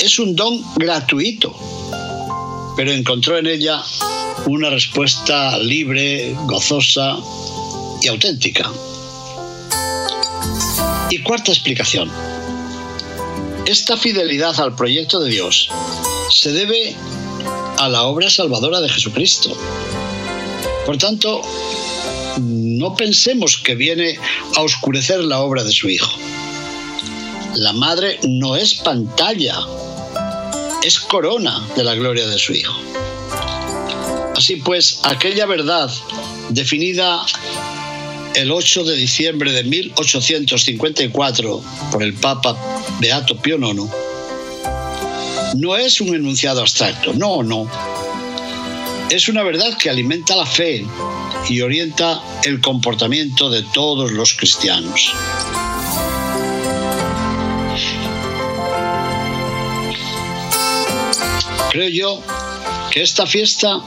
es 0.00 0.20
un 0.20 0.36
don 0.36 0.62
gratuito, 0.76 1.52
pero 2.76 2.92
encontró 2.92 3.36
en 3.38 3.48
ella 3.48 3.82
una 4.46 4.70
respuesta 4.70 5.58
libre, 5.58 6.36
gozosa 6.46 7.16
y 8.02 8.08
auténtica. 8.08 8.70
Y 11.10 11.18
cuarta 11.22 11.50
explicación. 11.50 12.08
Esta 13.66 13.96
fidelidad 13.96 14.58
al 14.60 14.76
proyecto 14.76 15.18
de 15.18 15.30
Dios 15.30 15.70
se 16.30 16.52
debe 16.52 16.94
a 17.78 17.88
la 17.88 18.04
obra 18.04 18.30
salvadora 18.30 18.80
de 18.80 18.88
Jesucristo. 18.88 19.56
Por 20.86 20.98
tanto, 20.98 21.42
no 22.40 22.94
pensemos 22.94 23.56
que 23.56 23.74
viene 23.74 24.18
a 24.56 24.62
oscurecer 24.62 25.20
la 25.20 25.40
obra 25.40 25.64
de 25.64 25.72
su 25.72 25.88
Hijo. 25.88 26.12
La 27.56 27.72
madre 27.72 28.18
no 28.26 28.56
es 28.56 28.74
pantalla, 28.74 29.58
es 30.82 30.98
corona 30.98 31.66
de 31.76 31.84
la 31.84 31.94
gloria 31.94 32.26
de 32.26 32.38
su 32.38 32.52
Hijo. 32.52 32.78
Así 34.36 34.56
pues, 34.56 35.00
aquella 35.04 35.46
verdad 35.46 35.90
definida 36.50 37.24
el 38.34 38.50
8 38.50 38.84
de 38.84 38.96
diciembre 38.96 39.52
de 39.52 39.64
1854 39.64 41.62
por 41.90 42.02
el 42.02 42.14
Papa 42.14 42.56
Beato 42.98 43.36
Pío 43.36 43.58
IX, 43.58 43.90
no 45.56 45.76
es 45.76 46.00
un 46.00 46.14
enunciado 46.14 46.60
abstracto, 46.60 47.12
no, 47.12 47.42
no. 47.42 47.68
Es 49.10 49.28
una 49.28 49.42
verdad 49.42 49.76
que 49.78 49.90
alimenta 49.90 50.36
la 50.36 50.46
fe 50.46 50.86
y 51.48 51.60
orienta 51.60 52.22
el 52.44 52.60
comportamiento 52.60 53.50
de 53.50 53.62
todos 53.74 54.12
los 54.12 54.34
cristianos. 54.34 55.12
Creo 61.70 61.88
yo 61.88 62.22
que 62.90 63.02
esta 63.02 63.26
fiesta 63.26 63.80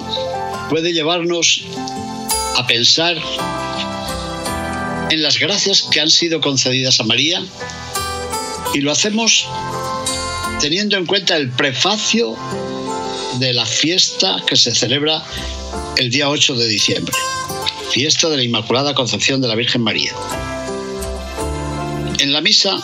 puede 0.70 0.92
llevarnos 0.92 1.62
a 2.56 2.66
pensar 2.66 3.16
en 5.10 5.22
las 5.22 5.38
gracias 5.38 5.84
que 5.84 6.02
han 6.02 6.10
sido 6.10 6.42
concedidas 6.42 7.00
a 7.00 7.04
María 7.04 7.44
y 8.74 8.82
lo 8.82 8.92
hacemos 8.92 9.48
teniendo 10.60 10.98
en 10.98 11.06
cuenta 11.06 11.38
el 11.38 11.52
prefacio 11.52 12.36
de 13.40 13.54
la 13.54 13.66
fiesta 13.66 14.38
que 14.48 14.56
se 14.56 14.74
celebra 14.74 15.24
el 15.98 16.10
día 16.10 16.30
8 16.30 16.56
de 16.56 16.68
diciembre, 16.68 17.14
fiesta 17.92 18.30
de 18.30 18.38
la 18.38 18.44
Inmaculada 18.44 18.94
Concepción 18.94 19.42
de 19.42 19.48
la 19.48 19.56
Virgen 19.56 19.82
María. 19.82 20.14
En 22.20 22.32
la 22.32 22.42
misa, 22.42 22.78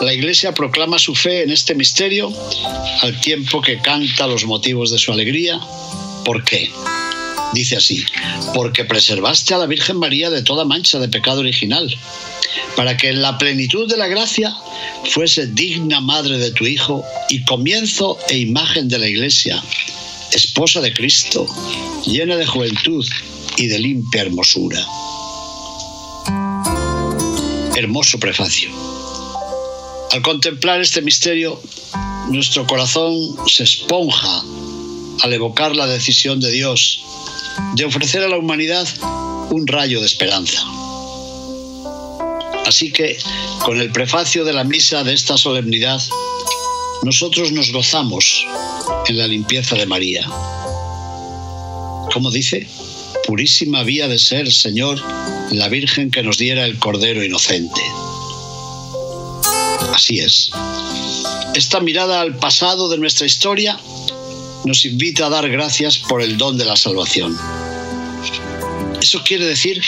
la 0.00 0.12
Iglesia 0.12 0.52
proclama 0.52 0.98
su 0.98 1.14
fe 1.14 1.42
en 1.42 1.50
este 1.50 1.74
misterio 1.74 2.32
al 3.02 3.20
tiempo 3.20 3.60
que 3.62 3.78
canta 3.78 4.26
los 4.26 4.44
motivos 4.44 4.90
de 4.90 4.98
su 4.98 5.12
alegría. 5.12 5.58
¿Por 6.24 6.44
qué? 6.44 6.70
Dice 7.52 7.76
así, 7.76 8.04
porque 8.54 8.84
preservaste 8.84 9.54
a 9.54 9.58
la 9.58 9.66
Virgen 9.66 9.98
María 9.98 10.30
de 10.30 10.42
toda 10.42 10.64
mancha 10.64 10.98
de 10.98 11.08
pecado 11.08 11.40
original 11.40 11.96
para 12.76 12.96
que 12.96 13.08
en 13.08 13.22
la 13.22 13.38
plenitud 13.38 13.88
de 13.88 13.96
la 13.96 14.08
gracia 14.08 14.54
fuese 15.04 15.46
digna 15.46 16.00
madre 16.00 16.38
de 16.38 16.50
tu 16.50 16.66
Hijo 16.66 17.04
y 17.28 17.44
comienzo 17.44 18.18
e 18.28 18.38
imagen 18.38 18.88
de 18.88 18.98
la 18.98 19.08
Iglesia, 19.08 19.62
esposa 20.34 20.80
de 20.80 20.92
Cristo, 20.92 21.46
llena 22.04 22.36
de 22.36 22.46
juventud 22.46 23.06
y 23.56 23.68
de 23.68 23.78
limpia 23.78 24.22
hermosura. 24.22 24.84
Hermoso 27.76 28.18
prefacio. 28.18 28.70
Al 30.10 30.22
contemplar 30.22 30.80
este 30.80 31.02
misterio, 31.02 31.60
nuestro 32.30 32.66
corazón 32.66 33.14
se 33.46 33.64
esponja 33.64 34.42
al 35.22 35.32
evocar 35.32 35.74
la 35.74 35.86
decisión 35.86 36.40
de 36.40 36.50
Dios 36.50 37.00
de 37.74 37.84
ofrecer 37.84 38.22
a 38.22 38.28
la 38.28 38.38
humanidad 38.38 38.88
un 39.50 39.66
rayo 39.66 40.00
de 40.00 40.06
esperanza. 40.06 40.62
Así 42.66 42.90
que, 42.90 43.18
con 43.64 43.80
el 43.80 43.92
prefacio 43.92 44.44
de 44.44 44.52
la 44.52 44.64
misa 44.64 45.04
de 45.04 45.12
esta 45.12 45.36
solemnidad, 45.36 46.02
nosotros 47.02 47.52
nos 47.52 47.70
gozamos 47.70 48.46
en 49.06 49.18
la 49.18 49.26
limpieza 49.26 49.76
de 49.76 49.86
María. 49.86 50.26
Como 52.12 52.30
dice, 52.30 52.66
purísima 53.26 53.80
había 53.80 54.08
de 54.08 54.18
ser, 54.18 54.52
Señor, 54.52 55.02
la 55.50 55.68
Virgen 55.68 56.10
que 56.10 56.22
nos 56.22 56.38
diera 56.38 56.64
el 56.64 56.78
Cordero 56.78 57.24
inocente. 57.24 57.80
Así 59.92 60.20
es. 60.20 60.50
Esta 61.54 61.80
mirada 61.80 62.20
al 62.20 62.36
pasado 62.36 62.88
de 62.88 62.98
nuestra 62.98 63.26
historia 63.26 63.78
nos 64.64 64.84
invita 64.84 65.26
a 65.26 65.30
dar 65.30 65.48
gracias 65.48 65.98
por 65.98 66.22
el 66.22 66.36
don 66.36 66.56
de 66.58 66.64
la 66.64 66.76
salvación. 66.76 67.36
Eso 69.00 69.22
quiere 69.24 69.44
decir 69.44 69.82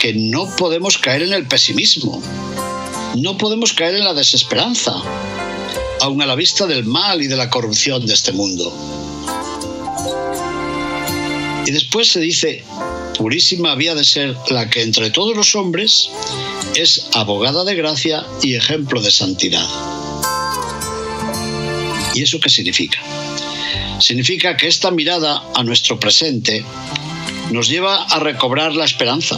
que 0.00 0.14
no 0.14 0.56
podemos 0.56 0.98
caer 0.98 1.22
en 1.22 1.32
el 1.32 1.46
pesimismo, 1.46 2.22
no 3.16 3.36
podemos 3.36 3.72
caer 3.72 3.96
en 3.96 4.04
la 4.04 4.14
desesperanza, 4.14 4.94
aun 6.02 6.20
a 6.20 6.26
la 6.26 6.34
vista 6.34 6.66
del 6.66 6.84
mal 6.84 7.22
y 7.22 7.28
de 7.28 7.36
la 7.36 7.48
corrupción 7.48 8.04
de 8.04 8.12
este 8.12 8.32
mundo. 8.32 8.72
Y 11.64 11.70
después 11.70 12.08
se 12.08 12.18
dice, 12.18 12.64
purísima 13.16 13.70
había 13.70 13.94
de 13.94 14.04
ser 14.04 14.36
la 14.50 14.68
que 14.68 14.82
entre 14.82 15.10
todos 15.10 15.36
los 15.36 15.54
hombres 15.54 16.10
es 16.74 17.06
abogada 17.14 17.62
de 17.62 17.76
gracia 17.76 18.26
y 18.42 18.56
ejemplo 18.56 19.00
de 19.00 19.12
santidad. 19.12 19.66
¿Y 22.14 22.22
eso 22.22 22.40
qué 22.40 22.50
significa? 22.50 22.98
Significa 24.00 24.56
que 24.56 24.66
esta 24.66 24.90
mirada 24.90 25.44
a 25.54 25.62
nuestro 25.62 26.00
presente 26.00 26.64
nos 27.52 27.68
lleva 27.68 28.02
a 28.02 28.18
recobrar 28.18 28.74
la 28.74 28.84
esperanza. 28.84 29.36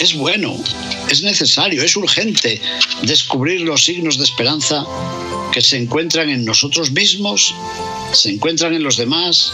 Es 0.00 0.14
bueno, 0.14 0.56
es 1.08 1.22
necesario, 1.22 1.82
es 1.82 1.94
urgente 1.96 2.60
descubrir 3.02 3.60
los 3.60 3.84
signos 3.84 4.18
de 4.18 4.24
esperanza 4.24 4.84
que 5.52 5.60
se 5.60 5.76
encuentran 5.76 6.28
en 6.30 6.44
nosotros 6.44 6.90
mismos, 6.90 7.54
se 8.12 8.30
encuentran 8.30 8.74
en 8.74 8.82
los 8.82 8.96
demás 8.96 9.52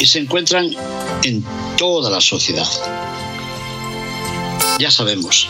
y 0.00 0.06
se 0.06 0.18
encuentran 0.18 0.74
en 1.22 1.44
toda 1.76 2.10
la 2.10 2.20
sociedad. 2.20 2.68
Ya 4.80 4.90
sabemos, 4.90 5.48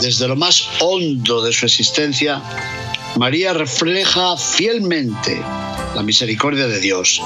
desde 0.00 0.26
lo 0.26 0.36
más 0.36 0.66
hondo 0.80 1.42
de 1.42 1.52
su 1.52 1.66
existencia, 1.66 2.42
María 3.16 3.52
refleja 3.52 4.36
fielmente 4.36 5.40
la 5.94 6.02
misericordia 6.02 6.66
de 6.66 6.80
Dios. 6.80 7.20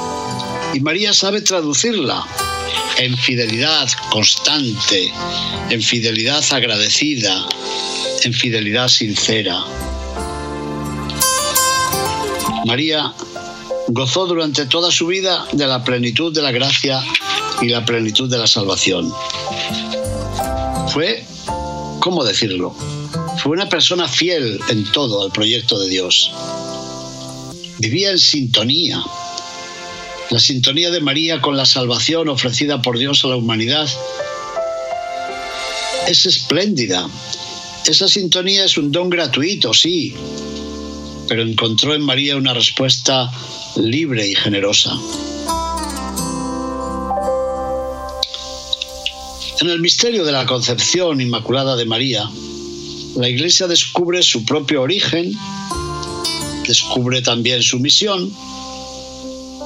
Y 0.75 0.81
María 0.81 1.15
sabe 1.15 1.41
traducirla 1.41 2.27
en 2.97 3.17
fidelidad 3.17 3.89
constante, 4.11 5.13
en 5.71 5.83
fidelidad 5.83 6.45
agradecida, 6.51 7.47
en 8.23 8.33
fidelidad 8.33 8.89
sincera. 8.89 9.63
María 12.65 13.13
gozó 13.89 14.27
durante 14.27 14.67
toda 14.67 14.91
su 14.91 15.07
vida 15.07 15.47
de 15.53 15.67
la 15.67 15.85
plenitud 15.85 16.35
de 16.35 16.43
la 16.43 16.51
gracia 16.51 17.03
y 17.61 17.69
la 17.69 17.85
plenitud 17.85 18.31
de 18.31 18.39
la 18.39 18.47
salvación. 18.47 19.13
Fue, 20.93 21.25
¿cómo 22.01 22.25
decirlo? 22.25 22.75
Fue 23.39 23.53
una 23.53 23.69
persona 23.69 24.09
fiel 24.09 24.61
en 24.69 24.85
todo 24.93 25.25
al 25.25 25.33
proyecto 25.33 25.79
de 25.79 25.89
Dios. 25.89 26.31
Vivía 27.79 28.11
en 28.11 28.19
sintonía. 28.19 29.01
La 30.31 30.39
sintonía 30.39 30.91
de 30.91 31.01
María 31.01 31.41
con 31.41 31.57
la 31.57 31.65
salvación 31.65 32.29
ofrecida 32.29 32.83
por 32.83 32.99
Dios 32.99 33.25
a 33.25 33.29
la 33.29 33.37
humanidad 33.37 33.89
es 36.07 36.27
espléndida. 36.27 37.09
Esa 37.87 38.09
sintonía 38.09 38.65
es 38.65 38.77
un 38.77 38.93
don 38.93 39.09
gratuito, 39.09 39.73
sí, 39.73 40.15
pero 41.29 41.41
encontró 41.41 41.95
en 41.95 42.03
María 42.03 42.37
una 42.37 42.53
respuesta 42.53 43.33
libre 43.77 44.27
y 44.29 44.35
generosa. 44.35 44.93
En 49.61 49.71
el 49.71 49.81
misterio 49.81 50.27
de 50.27 50.33
la 50.33 50.45
concepción 50.45 51.23
inmaculada 51.23 51.75
de 51.75 51.87
María, 51.87 52.29
la 53.17 53.31
Iglesia 53.31 53.67
descubre 53.67 54.23
su 54.23 54.45
propio 54.45 54.83
origen, 54.83 55.33
descubre 56.67 57.23
también 57.23 57.63
su 57.63 57.79
misión 57.79 58.31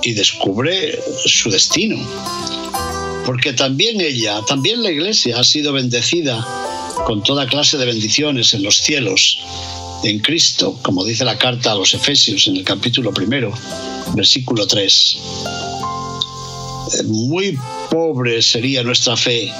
y 0.02 0.12
descubre 0.12 0.98
su 1.26 1.50
destino. 1.50 1.96
Porque 3.24 3.52
también 3.52 4.00
ella, 4.00 4.40
también 4.46 4.82
la 4.82 4.90
Iglesia 4.90 5.38
ha 5.38 5.44
sido 5.44 5.72
bendecida 5.72 6.46
con 7.06 7.22
toda 7.22 7.46
clase 7.46 7.78
de 7.78 7.86
bendiciones 7.86 8.54
en 8.54 8.62
los 8.62 8.80
cielos, 8.80 9.38
en 10.04 10.18
Cristo, 10.18 10.78
como 10.82 11.04
dice 11.04 11.24
la 11.24 11.38
carta 11.38 11.72
a 11.72 11.76
los 11.76 11.94
Efesios 11.94 12.46
en 12.48 12.56
el 12.56 12.64
capítulo 12.64 13.12
primero, 13.12 13.52
versículo 14.14 14.66
3. 14.66 15.16
Muy 17.06 17.58
pobre 17.90 18.42
sería 18.42 18.82
nuestra 18.82 19.16
fe 19.16 19.52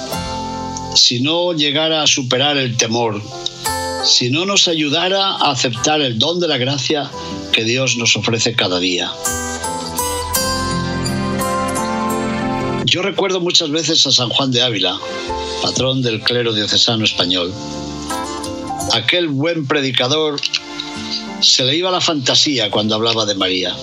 si 0.95 1.21
no 1.21 1.53
llegara 1.53 2.03
a 2.03 2.07
superar 2.07 2.57
el 2.57 2.77
temor 2.77 3.21
si 4.05 4.29
no 4.29 4.45
nos 4.45 4.67
ayudara 4.67 5.23
a 5.23 5.51
aceptar 5.51 6.01
el 6.01 6.19
don 6.19 6.39
de 6.39 6.47
la 6.47 6.57
gracia 6.57 7.09
que 7.51 7.63
Dios 7.63 7.97
nos 7.97 8.15
ofrece 8.17 8.53
cada 8.53 8.79
día. 8.79 9.11
Yo 12.85 13.01
recuerdo 13.01 13.39
muchas 13.39 13.71
veces 13.71 14.05
a 14.05 14.11
San 14.11 14.29
Juan 14.29 14.51
de 14.51 14.61
Ávila, 14.61 14.97
patrón 15.61 16.01
del 16.01 16.21
clero 16.21 16.53
diocesano 16.53 17.05
español. 17.05 17.53
Aquel 18.93 19.27
buen 19.27 19.65
predicador 19.65 20.39
se 21.41 21.63
le 21.63 21.75
iba 21.75 21.91
la 21.91 22.01
fantasía 22.01 22.69
cuando 22.69 22.95
hablaba 22.95 23.25
de 23.25 23.35
María. 23.35 23.75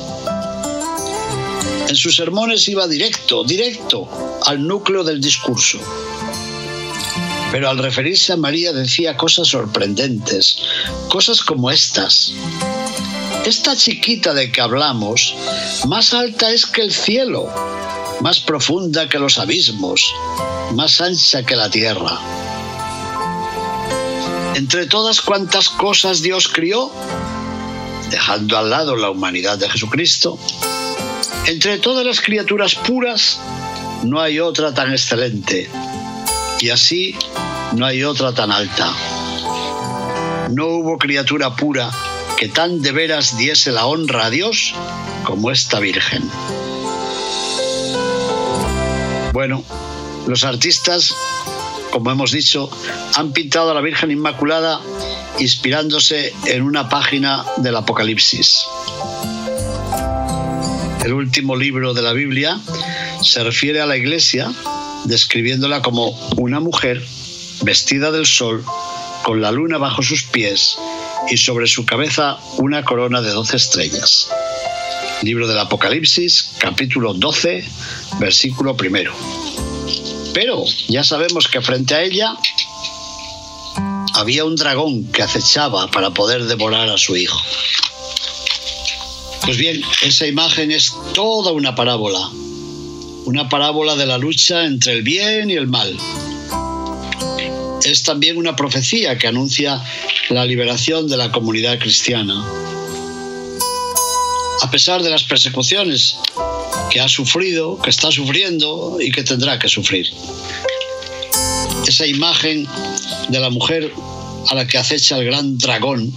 En 1.89 1.97
sus 1.97 2.15
sermones 2.15 2.69
iba 2.69 2.87
directo, 2.87 3.43
directo 3.43 4.09
al 4.47 4.67
núcleo 4.67 5.03
del 5.03 5.21
discurso 5.21 5.79
pero 7.51 7.69
al 7.69 7.79
referirse 7.79 8.33
a 8.33 8.37
María 8.37 8.73
decía 8.73 9.17
cosas 9.17 9.49
sorprendentes, 9.49 10.57
cosas 11.09 11.41
como 11.41 11.71
estas. 11.71 12.33
Esta 13.45 13.77
chiquita 13.77 14.35
de 14.35 14.53
que 14.53 14.61
hablamos, 14.61 15.35
más 15.87 16.15
alta 16.15 16.51
es 16.51 16.67
que 16.67 16.83
el 16.83 16.93
cielo, 16.93 17.49
más 18.21 18.41
profunda 18.41 19.09
que 19.09 19.19
los 19.19 19.39
abismos, 19.39 20.15
más 20.75 21.01
ancha 21.01 21.45
que 21.45 21.57
la 21.57 21.71
tierra. 21.71 22.19
Entre 24.55 24.87
todas 24.87 25.21
cuantas 25.21 25.71
cosas 25.71 26.23
Dios 26.23 26.49
crió, 26.49 26.91
dejando 28.11 28.59
al 28.59 28.71
lado 28.71 28.97
la 28.97 29.11
humanidad 29.11 29.59
de 29.59 29.71
Jesucristo, 29.71 30.39
entre 31.47 31.79
todas 31.79 32.05
las 32.05 32.21
criaturas 32.21 32.75
puras, 32.75 33.41
no 34.03 34.21
hay 34.21 34.41
otra 34.41 34.75
tan 34.75 34.93
excelente 34.93 35.71
y 36.61 36.71
así 36.71 37.15
no 37.75 37.87
hay 37.87 38.05
otra 38.05 38.33
tan 38.33 38.51
alta. 38.51 38.93
No 40.51 40.67
hubo 40.67 40.99
criatura 40.99 41.55
pura 41.55 41.91
que 42.37 42.49
tan 42.49 42.83
de 42.83 42.93
veras 42.93 43.37
diese 43.37 43.73
la 43.73 43.87
honra 43.87 44.27
a 44.27 44.31
Dios 44.31 44.75
como 45.25 45.51
esta 45.51 45.79
Virgen. 45.79 46.29
Bueno, 49.33 49.65
los 50.27 50.45
artistas, 50.45 51.15
como 51.93 52.11
hemos 52.11 52.33
dicho, 52.33 52.69
han 53.15 53.33
pintado 53.33 53.71
a 53.71 53.75
la 53.75 53.81
Virgen 53.81 54.11
Inmaculada 54.11 54.81
inspirándose 55.39 56.35
en 56.47 56.63
una 56.63 56.89
página 56.89 57.45
del 57.59 57.77
Apocalipsis. 57.77 58.67
El 61.05 61.13
último 61.13 61.57
libro 61.57 61.95
de 61.95 62.03
la 62.03 62.13
Biblia 62.13 62.61
se 63.23 63.43
refiere 63.45 63.81
a 63.81 63.87
la 63.87 63.97
Iglesia 63.97 64.53
describiéndola 65.05 65.81
como 65.81 66.11
una 66.37 66.61
mujer 66.61 67.03
vestida 67.63 68.11
del 68.11 68.27
sol, 68.27 68.65
con 69.23 69.41
la 69.41 69.53
luna 69.53 69.79
bajo 69.79 70.03
sus 70.03 70.25
pies 70.25 70.77
y 71.31 71.37
sobre 71.37 71.67
su 71.67 71.87
cabeza 71.87 72.39
una 72.59 72.85
corona 72.85 73.23
de 73.23 73.31
doce 73.31 73.57
estrellas. 73.57 74.29
Libro 75.23 75.47
del 75.47 75.59
Apocalipsis, 75.59 76.53
capítulo 76.59 77.13
12, 77.13 77.63
versículo 78.21 78.75
primero. 78.75 79.13
Pero 80.33 80.65
ya 80.89 81.05
sabemos 81.05 81.47
que 81.47 81.61
frente 81.61 81.95
a 81.95 82.03
ella 82.03 82.35
había 84.15 84.47
un 84.47 84.57
dragón 84.57 85.05
que 85.13 85.23
acechaba 85.23 85.91
para 85.91 86.11
poder 86.11 86.45
devorar 86.45 86.89
a 86.89 86.97
su 86.97 87.17
hijo. 87.17 87.39
Pues 89.45 89.59
bien, 89.59 89.83
esa 90.03 90.27
imagen 90.27 90.71
es 90.71 90.91
toda 91.13 91.53
una 91.53 91.75
parábola, 91.75 92.31
una 93.27 93.49
parábola 93.51 93.97
de 93.97 94.07
la 94.07 94.17
lucha 94.17 94.65
entre 94.65 94.95
el 94.95 95.03
bien 95.03 95.51
y 95.51 95.55
el 95.55 95.67
mal. 95.67 95.99
Es 97.85 98.05
también 98.05 98.39
una 98.39 98.57
profecía 98.57 99.19
que 99.19 99.27
anuncia 99.27 99.83
la 100.31 100.47
liberación 100.47 101.09
de 101.09 101.19
la 101.19 101.31
comunidad 101.31 101.79
cristiana. 101.79 102.43
A 104.63 104.71
pesar 104.71 105.03
de 105.03 105.11
las 105.11 105.25
persecuciones 105.25 106.17
que 106.91 107.01
ha 107.01 107.09
sufrido, 107.09 107.79
que 107.81 107.91
está 107.91 108.11
sufriendo 108.11 108.99
y 109.01 109.11
que 109.11 109.23
tendrá 109.23 109.59
que 109.59 109.69
sufrir. 109.69 110.07
Esa 111.87 112.07
imagen 112.07 112.69
de 113.29 113.41
la 113.41 113.51
mujer 113.51 113.93
a 114.49 114.55
la 114.55 114.67
que 114.67 114.79
acecha 114.79 115.17
el 115.19 115.25
gran 115.25 115.57
dragón 115.59 116.13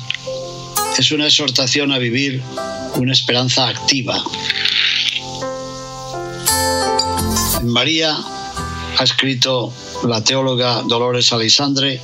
es 0.97 1.11
una 1.11 1.25
exhortación 1.25 1.91
a 1.91 1.97
vivir 1.97 2.41
una 2.95 3.13
esperanza 3.13 3.67
activa. 3.67 4.23
María 7.63 8.17
ha 8.97 9.03
escrito 9.03 9.73
la 10.03 10.23
teóloga 10.23 10.83
Dolores 10.83 11.31
Alexandre. 11.31 12.01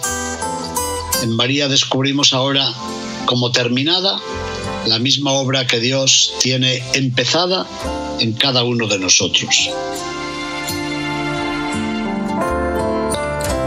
En 1.21 1.35
María 1.35 1.67
descubrimos 1.67 2.33
ahora 2.33 2.73
como 3.25 3.51
terminada 3.51 4.19
la 4.85 4.99
misma 4.99 5.31
obra 5.31 5.67
que 5.67 5.79
Dios 5.79 6.33
tiene 6.41 6.81
empezada 6.93 7.65
en 8.19 8.33
cada 8.33 8.63
uno 8.63 8.87
de 8.87 8.99
nosotros. 8.99 9.69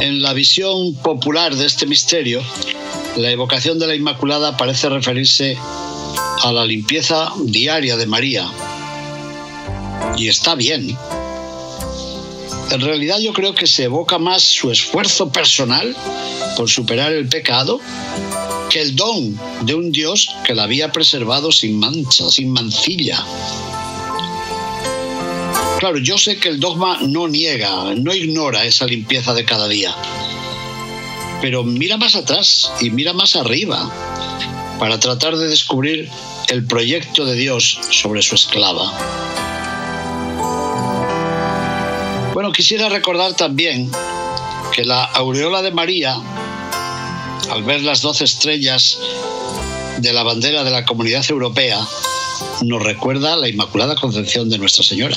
En 0.01 0.21
la 0.23 0.33
visión 0.33 0.95
popular 0.97 1.55
de 1.55 1.67
este 1.67 1.87
misterio, 1.87 2.43
la 3.17 3.31
evocación 3.31 3.79
de 3.79 3.87
la 3.87 3.95
Inmaculada 3.95 4.57
parece 4.57 4.89
referirse 4.89 5.57
a 6.43 6.53
la 6.53 6.65
limpieza 6.65 7.33
diaria 7.45 7.97
de 7.97 8.07
María. 8.07 8.51
Y 10.17 10.29
está 10.29 10.55
bien. 10.55 10.97
En 12.71 12.81
realidad 12.81 13.19
yo 13.19 13.33
creo 13.33 13.55
que 13.55 13.67
se 13.67 13.85
evoca 13.85 14.19
más 14.19 14.43
su 14.43 14.71
esfuerzo 14.71 15.31
personal 15.31 15.95
por 16.57 16.69
superar 16.69 17.13
el 17.13 17.29
pecado 17.29 17.81
que 18.73 18.81
el 18.81 18.97
don 18.97 19.39
de 19.67 19.75
un 19.75 19.93
Dios 19.93 20.35
que 20.47 20.55
la 20.55 20.63
había 20.63 20.91
preservado 20.91 21.53
sin 21.53 21.79
mancha, 21.79 22.31
sin 22.31 22.51
mancilla. 22.51 23.23
Claro, 25.79 25.99
yo 25.99 26.17
sé 26.17 26.39
que 26.39 26.49
el 26.49 26.59
dogma 26.59 26.99
no 27.03 27.29
niega, 27.29 27.95
no 27.95 28.15
ignora 28.15 28.65
esa 28.65 28.87
limpieza 28.87 29.35
de 29.35 29.45
cada 29.45 29.69
día, 29.69 29.95
pero 31.43 31.65
mira 31.65 31.99
más 31.99 32.17
atrás 32.17 32.73
y 32.81 32.89
mira 32.89 33.13
más 33.13 33.37
arriba 33.37 33.93
para 34.79 34.99
tratar 34.99 35.37
de 35.37 35.49
descubrir 35.49 36.09
el 36.49 36.65
proyecto 36.65 37.27
de 37.27 37.35
Dios 37.35 37.79
sobre 37.91 38.23
su 38.23 38.37
esclava. 38.37 38.91
Bueno, 42.33 42.53
quisiera 42.53 42.89
recordar 42.89 43.35
también 43.35 43.91
que 44.75 44.87
la 44.87 45.05
aureola 45.05 45.61
de 45.61 45.73
María, 45.73 46.17
al 47.51 47.63
ver 47.65 47.83
las 47.83 48.03
doce 48.03 48.25
estrellas 48.25 48.99
de 49.99 50.13
la 50.13 50.23
bandera 50.23 50.65
de 50.65 50.71
la 50.71 50.85
Comunidad 50.85 51.25
Europea, 51.29 51.79
nos 52.63 52.83
recuerda 52.83 53.37
la 53.37 53.49
Inmaculada 53.49 53.95
Concepción 53.95 54.49
de 54.49 54.59
Nuestra 54.59 54.83
Señora. 54.83 55.17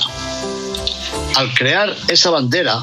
Al 1.36 1.52
crear 1.54 1.96
esa 2.08 2.30
bandera, 2.30 2.82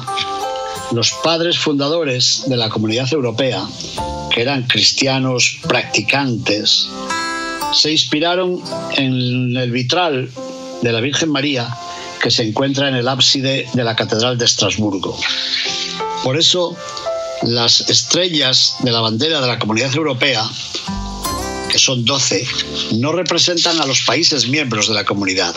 los 0.92 1.12
padres 1.22 1.58
fundadores 1.58 2.44
de 2.46 2.56
la 2.56 2.68
comunidad 2.68 3.12
europea, 3.12 3.66
que 4.32 4.42
eran 4.42 4.64
cristianos 4.64 5.58
practicantes, 5.68 6.88
se 7.72 7.90
inspiraron 7.90 8.62
en 8.96 9.56
el 9.56 9.70
vitral 9.70 10.30
de 10.82 10.92
la 10.92 11.00
Virgen 11.00 11.30
María 11.30 11.68
que 12.22 12.30
se 12.30 12.42
encuentra 12.42 12.88
en 12.88 12.94
el 12.94 13.08
ábside 13.08 13.66
de 13.72 13.84
la 13.84 13.96
Catedral 13.96 14.38
de 14.38 14.44
Estrasburgo. 14.44 15.18
Por 16.22 16.38
eso, 16.38 16.76
las 17.46 17.88
estrellas 17.88 18.76
de 18.80 18.90
la 18.90 19.00
bandera 19.00 19.40
de 19.40 19.46
la 19.46 19.58
Comunidad 19.58 19.94
Europea, 19.94 20.48
que 21.70 21.78
son 21.78 22.04
12, 22.04 22.46
no 22.96 23.12
representan 23.12 23.80
a 23.80 23.86
los 23.86 24.02
países 24.02 24.48
miembros 24.48 24.88
de 24.88 24.94
la 24.94 25.04
comunidad, 25.04 25.54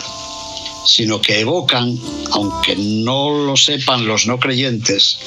sino 0.86 1.20
que 1.20 1.40
evocan, 1.40 1.98
aunque 2.32 2.76
no 2.76 3.30
lo 3.30 3.56
sepan 3.56 4.06
los 4.06 4.26
no 4.26 4.38
creyentes, 4.38 5.18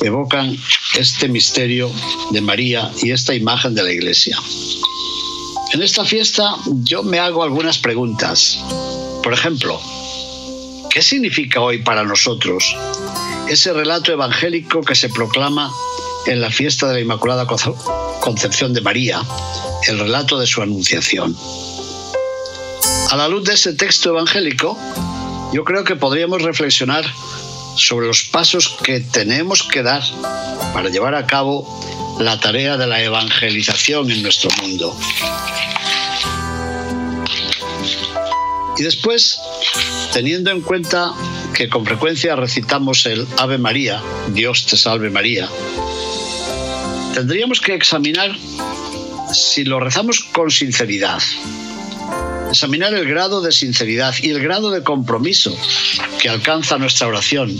evocan 0.00 0.56
este 0.98 1.28
misterio 1.28 1.90
de 2.30 2.40
María 2.40 2.90
y 3.02 3.10
esta 3.10 3.34
imagen 3.34 3.74
de 3.74 3.82
la 3.82 3.92
Iglesia. 3.92 4.38
En 5.72 5.82
esta 5.82 6.04
fiesta 6.04 6.56
yo 6.82 7.02
me 7.02 7.18
hago 7.18 7.42
algunas 7.42 7.78
preguntas. 7.78 8.58
Por 9.22 9.34
ejemplo, 9.34 9.78
¿qué 10.90 11.02
significa 11.02 11.60
hoy 11.60 11.78
para 11.78 12.04
nosotros 12.04 12.74
ese 13.48 13.72
relato 13.72 14.12
evangélico 14.12 14.82
que 14.82 14.94
se 14.94 15.08
proclama 15.08 15.70
en 16.28 16.40
la 16.40 16.50
fiesta 16.50 16.86
de 16.86 16.94
la 16.94 17.00
Inmaculada 17.00 17.46
Concepción 18.20 18.72
de 18.74 18.80
María, 18.82 19.22
el 19.86 19.98
relato 19.98 20.38
de 20.38 20.46
su 20.46 20.62
anunciación? 20.62 21.36
A 23.10 23.16
la 23.16 23.28
luz 23.28 23.44
de 23.44 23.54
ese 23.54 23.72
texto 23.72 24.10
evangélico, 24.10 24.78
yo 25.52 25.64
creo 25.64 25.84
que 25.84 25.96
podríamos 25.96 26.42
reflexionar 26.42 27.04
sobre 27.76 28.06
los 28.06 28.24
pasos 28.24 28.76
que 28.82 29.00
tenemos 29.00 29.62
que 29.62 29.82
dar 29.82 30.02
para 30.74 30.90
llevar 30.90 31.14
a 31.14 31.26
cabo 31.26 31.66
la 32.20 32.38
tarea 32.38 32.76
de 32.76 32.86
la 32.86 33.02
evangelización 33.02 34.10
en 34.10 34.22
nuestro 34.22 34.50
mundo. 34.60 34.94
Y 38.76 38.82
después, 38.82 39.40
teniendo 40.12 40.50
en 40.50 40.60
cuenta 40.60 41.12
que 41.54 41.68
con 41.68 41.84
frecuencia 41.84 42.36
recitamos 42.36 43.06
el 43.06 43.26
Ave 43.38 43.58
María, 43.58 44.02
Dios 44.28 44.66
te 44.66 44.76
salve 44.76 45.10
María, 45.10 45.48
tendríamos 47.18 47.60
que 47.60 47.74
examinar 47.74 48.30
si 49.32 49.64
lo 49.64 49.80
rezamos 49.80 50.20
con 50.20 50.52
sinceridad, 50.52 51.20
examinar 52.48 52.94
el 52.94 53.08
grado 53.08 53.40
de 53.40 53.50
sinceridad 53.50 54.14
y 54.22 54.30
el 54.30 54.40
grado 54.40 54.70
de 54.70 54.84
compromiso 54.84 55.52
que 56.20 56.28
alcanza 56.28 56.78
nuestra 56.78 57.08
oración, 57.08 57.58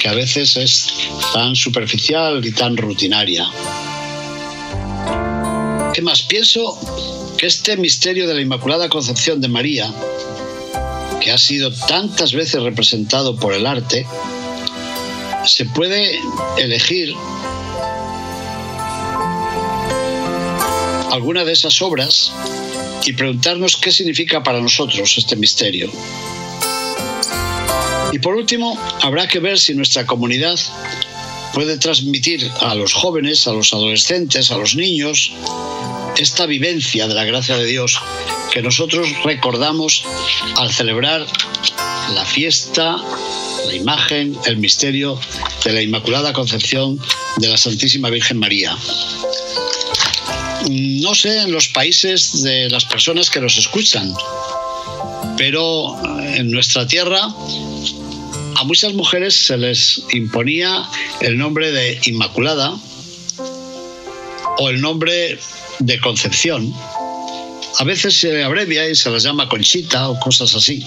que 0.00 0.08
a 0.08 0.14
veces 0.14 0.56
es 0.56 0.86
tan 1.34 1.56
superficial 1.56 2.46
y 2.46 2.52
tan 2.52 2.76
rutinaria. 2.76 3.44
¿Qué 5.92 6.00
más? 6.02 6.22
Pienso 6.22 6.78
que 7.36 7.46
este 7.46 7.76
misterio 7.76 8.28
de 8.28 8.34
la 8.34 8.40
Inmaculada 8.40 8.88
Concepción 8.88 9.40
de 9.40 9.48
María, 9.48 9.92
que 11.20 11.32
ha 11.32 11.38
sido 11.38 11.72
tantas 11.72 12.32
veces 12.34 12.62
representado 12.62 13.34
por 13.34 13.52
el 13.52 13.66
arte, 13.66 14.06
se 15.44 15.64
puede 15.64 16.20
elegir 16.56 17.12
alguna 21.16 21.44
de 21.44 21.52
esas 21.52 21.80
obras 21.82 22.32
y 23.04 23.12
preguntarnos 23.12 23.76
qué 23.76 23.90
significa 23.90 24.42
para 24.42 24.60
nosotros 24.60 25.16
este 25.18 25.36
misterio. 25.36 25.90
Y 28.12 28.18
por 28.18 28.34
último, 28.34 28.78
habrá 29.02 29.26
que 29.28 29.40
ver 29.40 29.58
si 29.58 29.74
nuestra 29.74 30.06
comunidad 30.06 30.58
puede 31.52 31.78
transmitir 31.78 32.50
a 32.60 32.74
los 32.74 32.92
jóvenes, 32.92 33.46
a 33.46 33.52
los 33.52 33.72
adolescentes, 33.72 34.50
a 34.50 34.58
los 34.58 34.74
niños, 34.76 35.32
esta 36.16 36.46
vivencia 36.46 37.08
de 37.08 37.14
la 37.14 37.24
gracia 37.24 37.56
de 37.56 37.66
Dios 37.66 38.00
que 38.52 38.62
nosotros 38.62 39.08
recordamos 39.24 40.02
al 40.56 40.72
celebrar 40.72 41.26
la 42.14 42.24
fiesta, 42.24 42.96
la 43.66 43.74
imagen, 43.74 44.36
el 44.46 44.56
misterio 44.56 45.20
de 45.64 45.72
la 45.72 45.82
Inmaculada 45.82 46.32
Concepción 46.32 46.98
de 47.36 47.48
la 47.48 47.56
Santísima 47.56 48.08
Virgen 48.08 48.38
María 48.38 48.76
no 50.70 51.14
sé 51.14 51.42
en 51.42 51.52
los 51.52 51.68
países 51.68 52.42
de 52.42 52.68
las 52.70 52.84
personas 52.84 53.30
que 53.30 53.40
nos 53.40 53.56
escuchan, 53.56 54.12
pero 55.36 55.96
en 56.34 56.50
nuestra 56.50 56.86
tierra 56.86 57.20
a 58.56 58.64
muchas 58.64 58.94
mujeres 58.94 59.34
se 59.34 59.56
les 59.58 60.02
imponía 60.12 60.88
el 61.20 61.36
nombre 61.36 61.72
de 61.72 62.00
Inmaculada 62.04 62.74
o 64.58 64.70
el 64.70 64.80
nombre 64.80 65.38
de 65.78 66.00
Concepción. 66.00 66.74
A 67.78 67.84
veces 67.84 68.16
se 68.16 68.42
abrevia 68.42 68.88
y 68.88 68.94
se 68.94 69.10
les 69.10 69.22
llama 69.22 69.48
Conchita 69.48 70.08
o 70.08 70.18
cosas 70.18 70.54
así. 70.54 70.82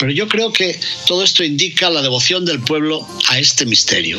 Pero 0.00 0.12
yo 0.12 0.26
creo 0.28 0.50
que 0.50 0.80
todo 1.06 1.22
esto 1.22 1.44
indica 1.44 1.90
la 1.90 2.00
devoción 2.00 2.46
del 2.46 2.60
pueblo 2.60 3.06
a 3.28 3.38
este 3.38 3.66
misterio, 3.66 4.18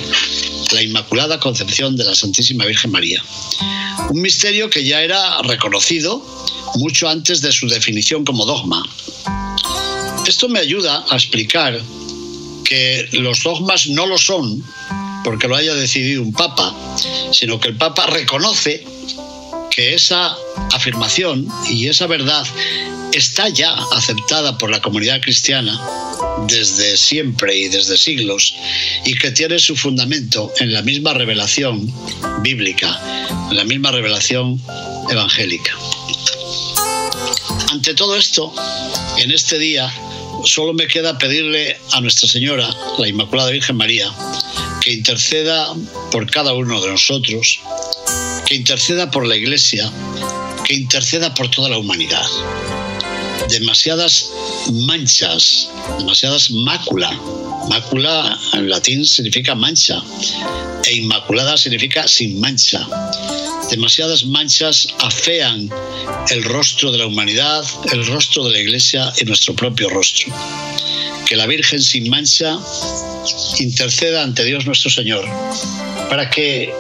la 0.73 0.83
Inmaculada 0.83 1.39
Concepción 1.39 1.97
de 1.97 2.03
la 2.03 2.13
Santísima 2.13 2.65
Virgen 2.65 2.91
María. 2.91 3.21
Un 4.11 4.21
misterio 4.21 4.69
que 4.69 4.85
ya 4.85 5.01
era 5.01 5.41
reconocido 5.41 6.23
mucho 6.75 7.09
antes 7.09 7.41
de 7.41 7.51
su 7.51 7.67
definición 7.67 8.23
como 8.23 8.45
dogma. 8.45 8.87
Esto 10.27 10.47
me 10.47 10.59
ayuda 10.59 11.03
a 11.09 11.15
explicar 11.15 11.81
que 12.63 13.09
los 13.13 13.41
dogmas 13.41 13.87
no 13.87 14.05
lo 14.05 14.19
son 14.19 14.63
porque 15.23 15.47
lo 15.47 15.55
haya 15.55 15.73
decidido 15.73 16.21
un 16.21 16.31
papa, 16.31 16.75
sino 17.31 17.59
que 17.59 17.69
el 17.69 17.77
papa 17.77 18.05
reconoce 18.05 18.85
que 19.71 19.95
esa 19.95 20.37
afirmación 20.73 21.47
y 21.69 21.87
esa 21.87 22.05
verdad 22.05 22.45
está 23.13 23.49
ya 23.49 23.73
aceptada 23.91 24.57
por 24.57 24.69
la 24.69 24.81
comunidad 24.81 25.21
cristiana 25.21 25.79
desde 26.47 26.97
siempre 26.97 27.55
y 27.57 27.67
desde 27.67 27.97
siglos 27.97 28.53
y 29.05 29.15
que 29.15 29.31
tiene 29.31 29.59
su 29.59 29.75
fundamento 29.75 30.51
en 30.59 30.73
la 30.73 30.81
misma 30.81 31.13
revelación 31.13 31.93
bíblica, 32.41 32.99
en 33.49 33.57
la 33.57 33.63
misma 33.63 33.91
revelación 33.91 34.61
evangélica. 35.09 35.71
Ante 37.71 37.93
todo 37.93 38.15
esto, 38.15 38.53
en 39.17 39.31
este 39.31 39.57
día 39.57 39.91
solo 40.45 40.73
me 40.73 40.87
queda 40.87 41.17
pedirle 41.17 41.77
a 41.91 42.01
Nuestra 42.01 42.27
Señora, 42.27 42.69
la 42.97 43.07
Inmaculada 43.07 43.51
Virgen 43.51 43.77
María, 43.77 44.11
que 44.81 44.91
interceda 44.91 45.73
por 46.11 46.29
cada 46.29 46.53
uno 46.53 46.81
de 46.81 46.89
nosotros, 46.89 47.59
que 48.45 48.55
interceda 48.55 49.11
por 49.11 49.25
la 49.25 49.35
Iglesia, 49.35 49.91
que 50.65 50.73
interceda 50.73 51.33
por 51.33 51.49
toda 51.49 51.69
la 51.69 51.77
humanidad. 51.77 52.25
Demasiadas 53.51 54.31
manchas, 54.87 55.69
demasiadas 55.99 56.51
mácula. 56.51 57.11
Mácula 57.69 58.39
en 58.53 58.69
latín 58.69 59.05
significa 59.05 59.53
mancha 59.55 60.01
e 60.87 60.95
inmaculada 60.95 61.57
significa 61.57 62.07
sin 62.07 62.39
mancha. 62.39 62.87
Demasiadas 63.69 64.25
manchas 64.25 64.87
afean 64.99 65.69
el 66.29 66.43
rostro 66.43 66.91
de 66.91 66.97
la 66.97 67.07
humanidad, 67.07 67.63
el 67.91 68.05
rostro 68.07 68.45
de 68.45 68.51
la 68.51 68.59
Iglesia 68.59 69.13
y 69.17 69.25
nuestro 69.25 69.53
propio 69.55 69.89
rostro. 69.89 70.33
Que 71.25 71.35
la 71.35 71.45
Virgen 71.45 71.81
sin 71.81 72.09
mancha 72.09 72.57
interceda 73.59 74.23
ante 74.23 74.43
Dios 74.43 74.65
nuestro 74.65 74.89
Señor 74.89 75.25
para 76.09 76.29
que 76.29 76.73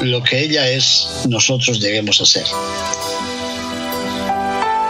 lo 0.00 0.22
que 0.22 0.44
ella 0.44 0.68
es, 0.68 1.06
nosotros 1.28 1.78
lleguemos 1.80 2.20
a 2.20 2.26
ser. 2.26 2.44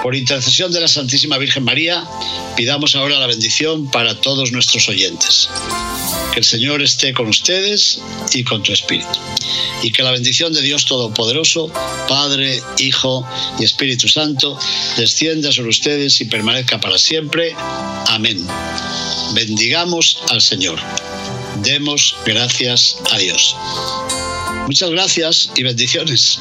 Por 0.03 0.17
intercesión 0.17 0.73
de 0.73 0.81
la 0.81 0.89
Santísima 0.89 1.39
Virgen 1.39 1.63
María, 1.63 2.05
pidamos 2.57 2.97
ahora 2.97 3.21
la 3.21 3.29
bendición 3.29 3.89
para 3.89 4.21
todos 4.21 4.51
nuestros 4.51 4.89
oyentes. 4.89 5.49
Que 6.33 6.41
el 6.41 6.45
Señor 6.45 6.83
esté 6.83 7.13
con 7.13 7.29
ustedes 7.29 8.01
y 8.33 8.43
con 8.43 8.65
tu 8.65 8.73
espíritu. 8.73 9.21
Y 9.83 9.93
que 9.93 10.03
la 10.03 10.11
bendición 10.11 10.53
de 10.53 10.61
Dios 10.61 10.87
Todopoderoso, 10.87 11.71
Padre, 12.09 12.61
Hijo 12.79 13.25
y 13.61 13.65
Espíritu 13.65 14.09
Santo, 14.09 14.59
descienda 14.97 15.53
sobre 15.53 15.71
ustedes 15.71 16.21
y 16.21 16.25
permanezca 16.25 16.81
para 16.81 16.99
siempre. 16.99 17.55
Amén. 18.09 18.45
Bendigamos 19.35 20.19
al 20.31 20.41
Señor. 20.41 20.81
Demos 21.63 22.17
gracias 22.27 22.97
a 23.13 23.19
Dios. 23.19 23.55
Muchas 24.67 24.91
gracias 24.91 25.51
y 25.55 25.63
bendiciones. 25.63 26.41